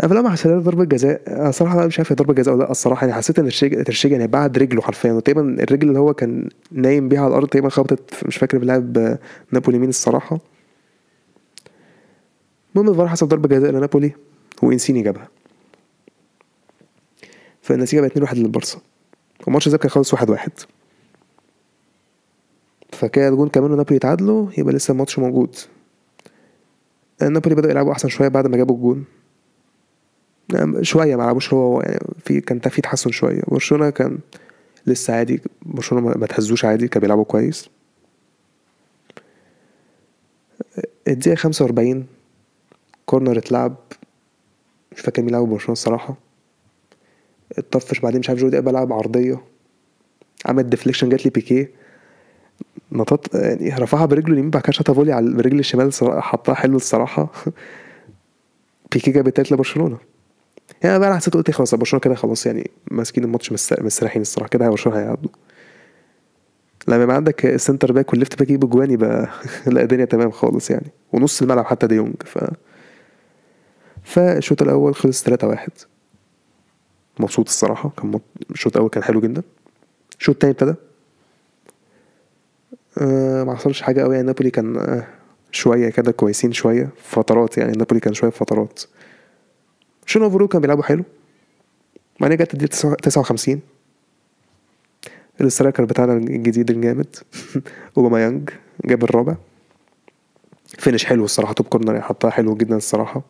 ما 0.03 0.29
حسيت 0.29 0.51
ضربة 0.51 0.84
جزاء 0.86 1.22
أنا 1.27 1.51
صراحة 1.51 1.86
مش 1.88 2.00
عارف 2.00 2.12
هي 2.12 2.15
ضربة 2.15 2.34
جزاء 2.34 2.53
ولا 2.55 2.63
لأ. 2.63 2.72
الصراحة 2.72 3.08
يعني 3.08 3.17
حسيت 3.17 3.39
إن 3.39 3.50
ترشيجا 3.84 4.17
يعني 4.17 4.27
بعد 4.27 4.58
رجله 4.58 4.81
حرفيا. 4.81 5.12
وتقريبا 5.13 5.63
الرجل 5.63 5.88
اللي 5.88 6.00
هو 6.00 6.13
كان 6.13 6.50
نايم 6.72 7.10
بيها 7.10 7.20
على 7.20 7.27
الأرض 7.27 7.48
تقريبا 7.48 7.70
خبطت 7.70 8.25
مش 8.25 8.38
فاكر 8.38 8.58
بلاعب 8.58 9.17
نابولي 9.51 9.79
مين 9.79 9.89
الصراحة. 9.89 10.39
المهم 12.75 12.89
الفار 12.89 13.08
حسب 13.08 13.27
ضربة 13.27 13.48
جزاء 13.48 13.72
لنابولي 13.72 14.12
وإنسيني 14.63 15.01
جابها. 15.01 15.27
فالنتيجة 17.62 18.01
بقت 18.01 18.12
2 18.12 18.24
1 18.24 18.38
للبارسا. 18.38 18.79
والماتش 19.46 19.70
ده 19.70 19.77
كان 19.77 19.89
خلص 19.89 20.13
1 20.13 20.29
1 20.29 20.51
فكده 22.91 23.29
جون 23.29 23.50
كمان 23.50 23.72
ونابولي 23.72 23.96
يتعادلوا 23.96 24.48
يبقى 24.58 24.74
لسه 24.74 24.91
الماتش 24.91 25.20
موجود. 25.20 25.55
نابولي 27.22 27.55
بدأوا 27.55 27.72
يلعبوا 27.72 27.91
أحسن 27.91 28.10
شوية 28.10 28.27
بعد 28.27 28.48
ما 28.48 28.58
جابوا 28.58 28.75
الجون. 28.75 29.05
شوية 30.81 31.15
ما 31.15 31.24
لعبوش 31.24 31.53
هو 31.53 31.81
يعني 31.81 32.08
في 32.25 32.41
كان 32.41 32.60
في 32.60 32.81
تحسن 32.81 33.12
شوية. 33.12 33.41
برشلونة 33.48 33.89
كان 33.89 34.20
لسه 34.88 35.13
عادي 35.13 35.41
برشلونة 35.62 36.17
ما 36.17 36.25
تهزوش 36.27 36.65
عادي 36.65 36.88
كانوا 36.88 37.01
بيلعبوا 37.01 37.24
كويس. 37.24 37.70
الدقيقة 41.08 41.36
خمسة 41.36 41.65
وأربعين 41.65 42.05
corner 43.05 43.38
اتلعب 43.38 43.75
مش 44.91 45.01
فاكر 45.01 45.22
مين 45.22 45.31
لعب 45.31 45.43
برشلونة 45.43 45.72
الصراحة. 45.72 46.15
اتطفش 47.58 48.00
بعدين 48.00 48.20
مش 48.20 48.29
عارف 48.29 48.39
جوردي 48.39 48.57
ألبا 48.58 48.70
لعب 48.70 48.93
عرضية. 48.93 49.41
عمل 50.46 50.70
deflection 50.69 51.09
جات 51.10 51.25
لي 51.25 51.31
بيكيه. 51.31 51.72
نطط 52.91 53.36
يعني 53.36 53.70
رفعها 53.70 54.05
برجله 54.05 54.34
اليمين 54.34 54.50
بعد 54.50 54.63
كده 54.63 54.72
شاطها 54.72 54.93
volley 54.93 55.11
على 55.13 55.34
برجل 55.34 55.60
الشمال 55.60 55.93
حطها 56.01 56.55
حلو 56.55 56.75
الصراحة. 56.75 57.31
بيكي 58.91 59.12
جاب 59.12 59.27
التالت 59.27 59.51
لبرشلونة. 59.51 60.10
يعني 60.83 60.99
بقى 60.99 61.15
حسيت 61.15 61.33
قلت 61.33 61.49
إيه 61.49 61.55
خلاص 61.55 61.75
برشلونة 61.75 62.01
كده 62.01 62.15
خلاص 62.15 62.45
يعني 62.45 62.71
ماسكين 62.91 63.23
الماتش 63.23 63.51
مست- 63.51 63.81
مستريحين 63.81 64.21
الصراحة. 64.21 64.49
كده 64.49 64.69
برشلونة 64.69 64.99
هيعدوا 64.99 65.29
لما 66.87 67.03
يبقى 67.03 67.15
عندك 67.15 67.45
ال 67.45 67.52
center 67.52 67.91
back 67.91 68.09
وال 68.09 68.19
left 68.19 68.39
back 68.39 68.50
يجيبوا 68.49 68.69
جوان 68.69 68.91
يبقى 68.91 69.29
لا 69.67 69.81
الدنيا 69.81 70.05
تمام 70.05 70.31
خالص 70.31 70.71
يعني. 70.71 70.87
ونص 71.13 71.41
الملعب 71.41 71.65
حتى 71.65 71.87
ديونج 71.87 72.13
ف 72.25 72.37
فالشوط 74.03 74.61
الأول 74.61 74.95
خلص 74.95 75.23
3 75.23 75.47
1 75.47 75.69
مبسوط 77.19 77.47
الصراحة. 77.47 77.89
كان 77.97 78.19
الشوط 78.51 78.75
الأول 78.75 78.89
كان 78.89 79.03
حلو 79.03 79.21
جدا. 79.21 79.41
الشوط 80.19 80.35
التاني 80.35 80.51
ابتدى. 80.53 80.75
آه 82.97 83.43
ما 83.43 83.55
حصلش 83.55 83.81
حاجة 83.81 84.01
قوي 84.01 84.15
يعني. 84.15 84.27
نابولي 84.27 84.49
كان 84.51 84.77
آه 84.77 85.07
شوية 85.51 85.89
كده 85.89 86.11
كويسين 86.11 86.51
شوية. 86.51 86.89
فترات 87.03 87.57
يعني. 87.57 87.71
نابولي 87.71 87.99
كان 87.99 88.13
شوية 88.13 88.29
فترات. 88.31 88.81
شون 90.11 90.23
اوفرو 90.23 90.47
كان 90.47 90.61
بيلعبوا 90.61 90.83
حلو؟ 90.83 91.03
بعدين 92.19 92.37
جت 92.37 92.53
الدقيقه 92.53 92.95
59 92.95 93.61
ال 95.41 95.47
striker 95.47 95.85
بتاعنا 95.85 96.13
الجديد 96.13 96.71
الجامد 96.71 97.15
أوباميانج 97.97 98.50
جاب 98.85 99.03
الرابع. 99.03 99.35
finish 100.79 101.05
حلو 101.05 101.25
الصراحة 101.25 101.53
top 101.53 101.65
corner 101.67 102.01
حطها 102.01 102.29
حلو 102.29 102.55
جدا 102.55 102.75
الصراحة. 102.75 103.21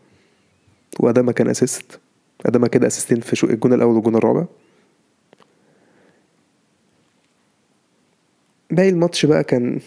واداما 0.99 1.31
كان 1.31 1.47
assist 1.47 1.99
اداما 2.45 2.67
كده 2.67 2.87
اسيستين 2.87 3.19
في 3.21 3.43
الجون 3.43 3.73
الأول 3.73 3.95
والجون 3.95 4.15
الرابع. 4.15 4.45
باقي 8.71 8.89
الماتش 8.89 9.25
بقى 9.25 9.43
كان 9.43 9.79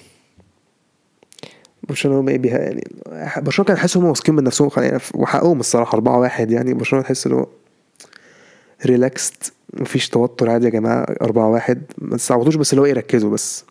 برشلونة 1.88 2.30
إيه 2.30 2.38
بيها 2.38 2.58
يعني 2.58 2.84
برشلونة 3.36 3.68
كان 3.68 3.76
حاسس 3.76 3.96
هم 3.96 4.04
واثقين 4.04 4.34
من 4.34 4.44
نفسهم 4.44 4.70
يعني 4.76 4.98
وحقهم 5.14 5.60
الصراحة 5.60 5.94
4 5.94 6.18
1 6.18 6.50
يعني 6.50 6.74
برشلونة 6.74 7.04
تحس 7.04 7.26
ان 7.26 7.32
هو 7.32 7.46
relaxed 8.86 9.52
مفيش 9.74 10.08
توتر 10.08 10.50
عادي 10.50 10.64
يا 10.64 10.70
جماعة 10.70 11.06
4 11.22 11.48
1 11.48 11.82
ما 11.98 12.16
تستعوضوش 12.16 12.54
بس 12.54 12.72
اللي 12.72 12.80
هو 12.80 12.84
إيه 12.86 12.92
ركزوا 12.92 13.30
بس. 13.30 13.64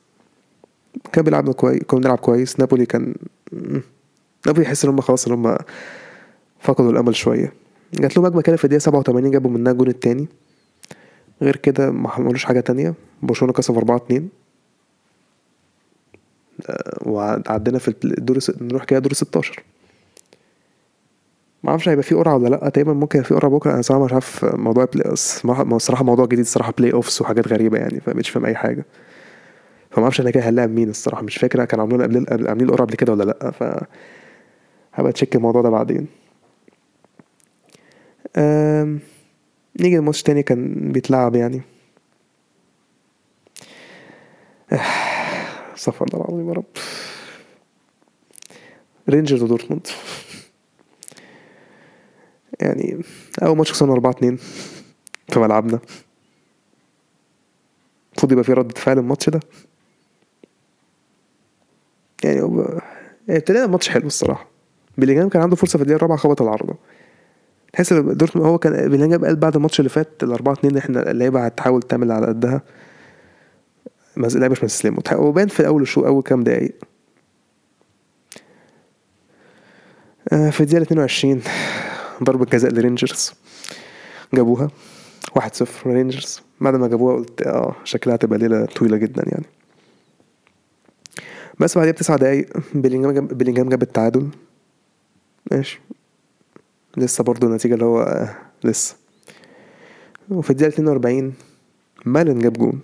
كان 1.12 1.24
بيلعبنا 1.24 1.54
كويس 1.54 1.84
كنا 1.84 2.00
بنلعب 2.00 2.18
كويس 2.18 2.60
نابولي 2.60 2.86
كان 2.86 3.16
نابولي 4.46 4.66
يحس 4.66 4.86
إن 4.86 4.92
هم 4.92 5.02
خلاص 5.02 5.28
إن 5.28 5.34
هم 5.34 5.58
فقدوا 6.60 6.92
الأمل 6.92 7.16
شوية. 7.16 7.54
جات 7.94 8.18
لهم 8.18 8.26
هجمة 8.26 8.42
كده 8.42 8.56
في 8.58 8.64
الدقيقة 8.64 8.82
87 8.82 9.32
جابوا 9.32 9.52
منها 9.52 9.72
الجون 9.72 9.88
التاني. 9.88 10.28
غير 11.42 11.56
كده 11.56 11.92
ما 11.92 12.10
عملوش 12.10 12.46
حاجة 12.46 12.60
تانية. 12.60 12.94
برشلونة 13.24 13.54
كسب 13.54 13.78
4 13.78 13.98
2 13.98 14.30
وعدينا 17.02 17.80
في 17.80 17.88
الدور 18.06 18.38
نروح 18.62 18.84
كده 18.84 19.00
دور 19.00 19.14
16 19.14 19.64
ما 21.64 21.70
أعرفش 21.70 21.90
هيبقى 21.90 22.04
في 22.04 22.16
قرعة 22.16 22.36
ولا 22.36 22.50
لأ 22.50 22.70
تقريبا 22.70 22.94
ممكن 22.94 23.22
في 23.24 23.34
قرعة 23.34 23.52
بكرة. 23.52 23.74
أنا 23.74 23.82
صراحة 23.82 24.06
مش 24.06 24.14
عارف 24.14 24.46
موضوع 24.46 24.86
play 24.86 25.12
الصراحه 25.12 26.04
موضوع 26.04 26.26
جديد 26.26 26.40
الصراحه 26.40 26.74
play-offs 26.78 27.22
وحاجات 27.22 27.48
غريبة 27.48 27.78
يعني 27.78 28.00
فمش 28.00 28.30
فاهم 28.30 28.46
أي 28.46 28.56
حاجة. 28.56 28.86
فما 29.92 30.04
أعرفش 30.04 30.22
أنا 30.22 30.32
كده 30.32 30.50
هنلاعب 30.50 30.70
مين 30.70 30.90
الصراحة 30.90 31.22
مش 31.24 31.38
فاكر 31.38 31.66
كانوا 31.66 31.86
عاملين 31.86 32.02
قبل 32.26 32.48
عاملين 32.48 32.68
القرعه 32.70 32.86
قبل 32.88 32.96
كده 32.96 33.14
ولا 33.14 33.24
لأ 33.24 33.52
ف 33.52 33.64
هبقى 34.94 35.12
check 35.12 35.36
الموضوع 35.36 35.62
ده 35.62 35.70
بعدين. 35.70 36.08
أم... 38.38 39.00
نيجي 39.80 39.98
لماتش 39.98 40.24
تاني 40.24 40.44
كان 40.44 40.92
بيتلعب 40.92 41.36
يعني. 41.36 41.62
استغفر 45.84 46.06
الله 46.14 46.26
العظيم 46.26 46.50
يا 46.50 46.54
رب. 46.54 46.64
رينجرز 49.10 49.44
ودورتموند. 49.44 49.88
يعني 52.62 53.04
أول 53.44 53.58
ماتش 53.58 53.72
خسرنا 53.72 53.94
4 53.94 54.12
2 54.12 54.38
في 55.30 55.40
ملعبنا. 55.40 55.80
المفروض 58.12 58.32
يبقى 58.32 58.44
في 58.44 58.54
ردة 58.54 58.80
فعل 58.80 59.00
الماتش 59.00 59.30
ده. 59.30 59.40
يعني 62.24 62.42
هو 62.42 62.82
ابتدينا 63.30 63.66
الماتش 63.66 63.90
حلو 63.90 64.08
الصراحة. 64.08 64.48
بيلينجهام 64.98 65.30
كان 65.30 65.42
عنده 65.42 65.56
فرصة 65.56 65.78
في 65.78 65.82
الدقيقة 65.82 65.98
الرابعة 65.98 66.18
خبط 66.18 66.42
العارضة. 66.42 66.76
تحس 67.74 67.94
دورتموند 67.94 68.48
هو 68.48 68.58
كان 68.58 68.90
بيلينجهام 68.90 69.26
قال 69.26 69.36
بعد 69.36 69.56
الماتش 69.56 69.80
اللي 69.80 69.90
فات 69.90 70.24
ال 70.24 70.32
4 70.32 70.54
2 70.54 70.78
إحنا 70.78 71.12
اللعيبة 71.12 71.46
هتحاول 71.46 71.82
تعمل 71.82 72.12
على 72.12 72.28
قدها. 72.28 72.62
اللعيبة 74.18 74.52
مش 74.52 74.64
مستسلمة 74.64 74.98
وتح- 75.00 75.14
وبان 75.20 75.48
في 75.48 75.68
اول 75.68 75.82
الشوط 75.82 76.06
أول 76.06 76.24
كام 76.24 76.44
دقايق. 76.44 76.76
آه، 80.34 80.50
في 80.50 80.62
الدقيقة 80.62 80.82
22 80.84 81.42
ضربة 82.24 82.46
جزاء 82.46 82.72
لرينجرز. 82.72 83.34
جابوها. 84.34 84.70
واحد 85.36 85.56
صفر 85.56 85.90
رينجرز 85.94 86.42
بعد 86.62 86.76
ما 86.76 86.88
جابوها 86.88 87.16
قلت 87.16 87.42
آه 87.42 87.76
شكلها 87.84 88.16
هتبقى 88.16 88.40
ليلة 88.40 88.66
طويلة 88.66 88.98
جدا 88.98 89.24
يعني. 89.28 89.46
بس 91.60 91.78
بعدها 91.78 91.92
بتسع 91.92 92.16
دقايق 92.16 92.50
بيلينجهام 92.74 93.12
جاب 93.14 93.28
بيلينجهام 93.28 93.70
جاب 93.70 93.82
التعادل. 93.82 94.30
ماشي. 95.52 95.82
لسه 96.98 97.24
برضو 97.24 97.48
النتيجة 97.48 97.74
اللي 97.74 97.86
هو 97.86 98.02
آه 98.02 98.36
لسه. 98.64 98.96
وفي 100.30 100.50
الدقيقة 100.50 100.70
42 100.74 101.34
مالن 102.06 102.40
جاب 102.40 102.54
جون. 102.54 102.82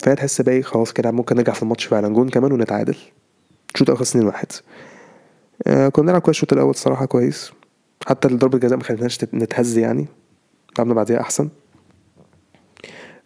فهي 0.00 0.14
تحس 0.14 0.40
باقي 0.40 0.62
خلاص 0.62 0.92
كده 0.92 1.10
ممكن 1.10 1.36
نرجع 1.36 1.52
في 1.52 1.62
الماتش 1.62 1.84
فعلا 1.84 2.08
جون 2.08 2.28
كمان 2.28 2.52
ونتعادل. 2.52 2.96
شوط 3.74 3.90
آخر 3.90 4.02
2 4.02 4.26
1 4.26 4.46
آه 5.66 5.88
كنا 5.88 6.04
بنلعب 6.06 6.20
كويس 6.20 6.36
الشوط 6.36 6.52
الأول 6.52 6.74
صراحة 6.74 7.04
كويس. 7.06 7.52
حتى 8.06 8.28
ضربة 8.28 8.54
الجزاء 8.54 8.78
ما 8.78 8.84
خلتناش 8.84 9.24
نتهز 9.34 9.78
يعني. 9.78 10.06
لعبنا 10.78 10.94
بعديها 10.94 11.20
أحسن. 11.20 11.48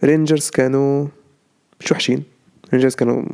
رينجرز 0.04 0.50
كانوا 0.50 1.06
مش 1.80 1.92
وحشين. 1.92 2.24
رينجرز 2.72 2.94
كانوا 2.94 3.24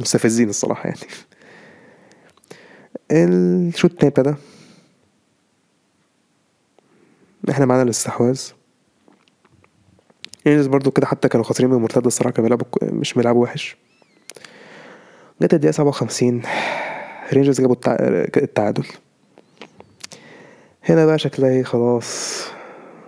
مستفزين 0.00 0.48
الصراحة 0.48 0.88
يعني. 0.88 1.00
الشوط 3.10 3.90
التاني 3.90 4.08
ابتدى. 4.08 4.34
إحنا 7.50 7.66
معانا 7.66 7.82
الاستحواذ. 7.82 8.40
رينجرز 10.46 10.66
برضو 10.66 10.90
كده 10.90 11.06
حتى 11.06 11.28
كانوا 11.28 11.44
خاسرين 11.44 11.70
من 11.70 11.76
المرتدة 11.76 12.06
الصراحة 12.06 12.32
كانوا 12.32 12.48
بيلعبوا 12.48 12.66
مش 12.82 13.14
بيلعبوا 13.14 13.42
وحش. 13.42 13.76
جت 15.42 15.66
سبعة 15.66 15.88
وخمسين 15.88 16.42
رينجرز 17.32 17.60
جابوا 17.60 17.74
التع... 17.74 17.96
التعادل. 18.36 18.86
هنا 20.84 21.06
بقى 21.06 21.18
شكلها 21.18 21.50
إيه 21.50 21.62
خلاص 21.62 22.42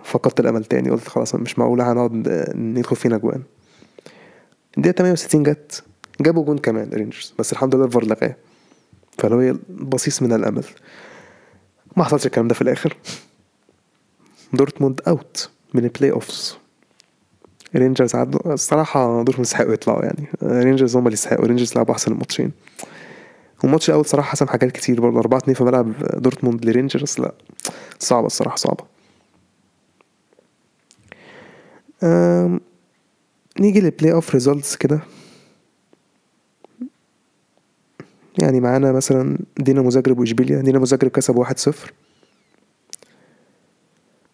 فقدت 0.03 0.39
الأمل 0.39 0.65
تاني 0.65 0.89
قلت 0.89 1.07
خلاص 1.07 1.35
مش 1.35 1.59
معقولة 1.59 1.91
هنقعد 1.91 2.29
ندخل 2.55 2.95
فينا 2.95 3.17
جوان. 3.17 3.43
الدقيقة 4.77 4.95
68 4.97 5.43
جت 5.43 5.83
جابوا 6.21 6.45
جون 6.45 6.57
كمان 6.57 6.89
رينجرز 6.93 7.33
بس 7.39 7.53
الحمد 7.53 7.75
لله 7.75 7.85
الفار 7.85 8.05
لغاه. 8.05 8.35
فلو 9.17 9.39
هي 9.39 9.55
بصيص 9.69 10.21
من 10.21 10.33
الأمل. 10.33 10.63
ما 11.97 12.03
حصلش 12.03 12.25
الكلام 12.25 12.47
ده 12.47 12.53
في 12.55 12.61
الآخر. 12.61 12.97
دورتموند 14.53 15.01
out 15.07 15.49
من 15.73 15.83
ال 15.83 16.11
play-offs 16.11 16.57
رينجرز 17.75 18.15
عدوا 18.15 18.53
الصراحة 18.53 19.23
دورتموند 19.23 19.45
يستحقوا 19.45 19.73
يطلعوا 19.73 20.05
يعني. 20.05 20.27
رينجرز 20.43 20.95
هم 20.95 21.07
اللي 21.07 21.13
يستحقوا. 21.13 21.45
رينجرز 21.45 21.75
لعبوا 21.75 21.93
أحسن 21.93 22.11
الماتشين. 22.11 22.51
والماتش 23.63 23.89
الأول 23.89 24.05
صراحة 24.05 24.29
حسم 24.29 24.47
حاجات 24.47 24.71
كتير 24.71 25.01
برضه. 25.01 25.19
4 25.19 25.37
2 25.37 25.55
في 25.55 25.63
ملعب 25.63 25.93
دورتموند 25.99 26.65
لرينجرز. 26.65 27.19
لا 27.19 27.33
صعبة 27.99 28.27
الصراحة 28.27 28.55
صعبة. 28.55 28.85
أم... 32.03 32.59
نيجي 33.59 33.79
لل 33.79 34.13
play-off 34.13 34.33
results 34.33 34.75
كده. 34.75 34.99
يعني 38.39 38.59
معانا 38.59 38.91
مثلا 38.91 39.39
دينامو 39.57 39.89
زاجرب 39.89 40.19
وإشبيليا. 40.19 40.61
دينامو 40.61 40.85
زاجرب 40.85 41.11
كسب 41.11 41.45
1-0 41.45 41.75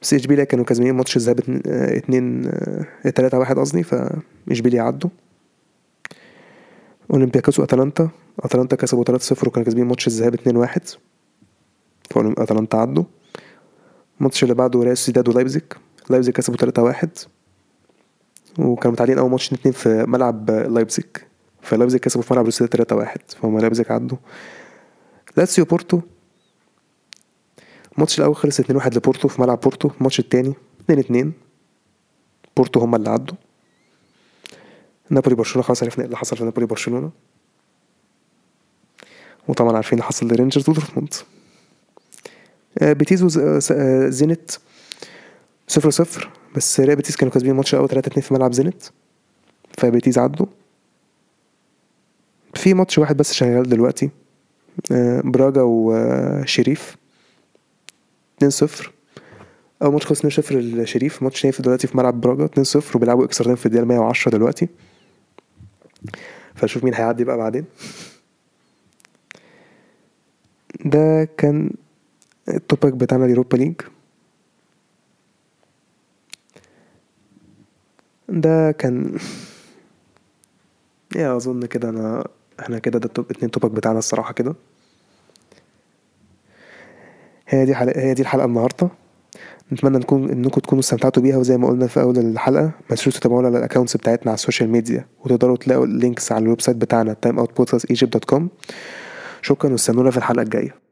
بس 0.03 0.13
اشبيليا 0.13 0.43
كانوا 0.43 0.65
كاسبين 0.65 0.93
ماتش 0.95 1.17
الذهاب 1.17 1.39
اتنين- 1.39 1.61
آه، 1.67 1.97
اتنين 1.97 2.45
آه، 3.05 3.09
تلاتة 3.09 3.39
واحد 3.39 3.59
قصدي 3.59 3.83
فاشبيليا 3.83 4.81
عدوا. 4.81 5.09
أولمبياكوس 7.11 7.59
وأتلانتا 7.59 8.09
أتلانتا 8.39 8.75
كسبوا 8.75 9.03
3-0 9.03 9.47
وكانوا 9.47 9.65
كاسبين 9.65 9.85
ماتش 9.85 10.07
الذهاب 10.07 10.33
2-1 10.33 10.81
فاتلانتا 12.09 12.77
عدوا. 12.77 13.03
الماتش 14.19 14.43
اللي 14.43 14.53
بعده 14.55 14.79
ريال 14.83 14.97
سوسيداد 14.97 15.29
ولايبزيج 15.29 15.61
لايبزيج 16.09 16.33
كسبوا 16.33 16.57
3-1 16.57 17.07
وكانوا 18.59 18.93
متعادلين 18.93 19.17
أول 19.19 19.29
ماتش 19.31 19.53
2 19.53 19.71
في 19.73 20.05
ملعب 20.07 20.51
لايبزيج 20.51 21.05
فلايبزيج 21.61 21.99
كسبوا 21.99 22.23
في 22.23 22.33
ملعب 22.33 22.45
روسيا 22.45 22.65
3-1 22.67 23.17
فهم 23.41 23.59
لايبزيج 23.59 23.91
عدوا. 23.91 24.17
لاتسيو 25.37 25.65
بورتو 25.65 26.01
الماتش 27.95 28.19
الأول 28.19 28.35
خلص 28.35 28.61
2-1 28.61 28.65
لبورتو 28.95 29.27
في 29.27 29.41
ملعب 29.41 29.59
بورتو 29.59 29.89
الماتش 29.99 30.19
التاني 30.19 30.53
2-2 30.91 31.25
بورتو 32.57 32.79
هم 32.79 32.95
اللي 32.95 33.09
عدوا. 33.09 33.35
نابولي 35.09 35.35
برشلونة 35.35 35.67
خلاص 35.67 35.83
عرفنا 35.83 35.99
إيه 35.99 36.05
اللي 36.05 36.17
حصل 36.17 36.37
في 36.37 36.43
نابولي 36.43 36.65
برشلونة. 36.65 37.11
وطبعا 39.47 39.75
عارفين 39.75 39.93
اللي 39.93 40.07
حصل 40.07 40.27
لرينجرز 40.27 40.69
ودورتموند. 40.69 41.13
آه، 42.79 42.93
بيتيس 42.93 43.23
وزينت 43.23 44.51
صفر 45.67 45.89
صفر. 45.89 46.29
بس 46.55 46.79
ريال 46.79 46.95
بيتيس 46.95 47.15
كانوا 47.15 47.33
كاسبين 47.33 47.51
الماتش 47.51 47.73
الأول 47.73 47.89
3 47.89 48.07
2 48.07 48.21
في 48.21 48.33
ملعب 48.33 48.53
زينت. 48.53 48.83
فبيتيس 49.77 50.17
عدوا. 50.17 50.45
في 52.53 52.73
ماتش 52.73 52.97
واحد 52.97 53.17
بس 53.17 53.33
شغال 53.33 53.69
دلوقتي 53.69 54.09
آه، 54.91 55.21
براجا 55.25 55.61
وشريف. 55.63 56.97
2 58.47 58.49
0 58.49 58.91
أول 59.83 59.91
ماتش 59.93 60.05
خلص 60.05 60.19
2 60.25 60.31
0 60.31 60.55
للشريف 60.55 61.23
ماتش 61.23 61.41
تاني 61.41 61.51
في 61.51 61.61
دلوقتي 61.61 61.87
في 61.87 61.97
ملعب 61.97 62.21
براجا 62.21 62.45
2 62.45 62.63
0 62.63 62.97
وبيلعبوا 62.97 63.25
extra 63.25 63.45
time 63.45 63.55
في 63.55 63.65
الدقيقة 63.65 63.85
110 63.85 64.31
دلوقتي. 64.31 64.67
فنشوف 66.55 66.83
مين 66.83 66.93
هيعدي 66.93 67.23
بقى 67.23 67.37
بعدين. 67.37 67.65
ده 70.85 71.25
كان 71.37 71.71
ال 72.49 72.56
topic 72.56 72.93
بتاعنا 72.93 73.25
اليوروبا 73.25 73.57
ليج. 73.57 73.75
ده 78.29 78.71
كان 78.71 79.17
يا 81.15 81.37
أظن 81.37 81.65
كده 81.65 81.89
انا 81.89 82.27
إحنا 82.59 82.79
كده 82.79 82.99
ده 82.99 83.05
ال 83.05 83.12
top 83.12 83.31
اتنين 83.31 83.51
topic 83.51 83.71
بتاعنا 83.71 83.99
الصراحة 83.99 84.33
كده. 84.33 84.55
هي 87.53 87.65
دي 87.65 87.75
حلقة 87.75 88.01
هي 88.01 88.13
دي 88.13 88.21
الحلقة 88.21 88.45
النهارده. 88.45 88.89
نتمنى 89.73 89.97
نكون 89.97 90.29
إنكم 90.29 90.61
تكونوا 90.61 90.79
استمتعتوا 90.79 91.23
بيها 91.23 91.37
وزي 91.37 91.57
ما 91.57 91.67
قلنا 91.67 91.87
في 91.87 92.01
أول 92.01 92.17
الحلقة. 92.17 92.63
ما 92.63 92.71
تنسوش 92.89 93.19
تتابعونا 93.19 93.47
على 93.47 93.57
ال 93.57 93.62
accounts 93.62 93.97
بتاعتنا 93.97 94.31
على 94.31 94.35
ال 94.35 94.40
social 94.40 94.69
media. 94.69 95.05
وتقدروا 95.25 95.57
تلاقوا 95.57 95.85
ال 95.85 95.93
links 95.93 96.31
على 96.31 96.43
ال 96.43 96.61
website 96.61 96.77
بتاعنا 96.77 97.15
timeoutpodcastegypt.com 97.27 98.41
شكرا 99.41 99.71
واستنونا 99.71 100.11
في 100.11 100.17
الحلقة 100.17 100.41
الجاية. 100.41 100.82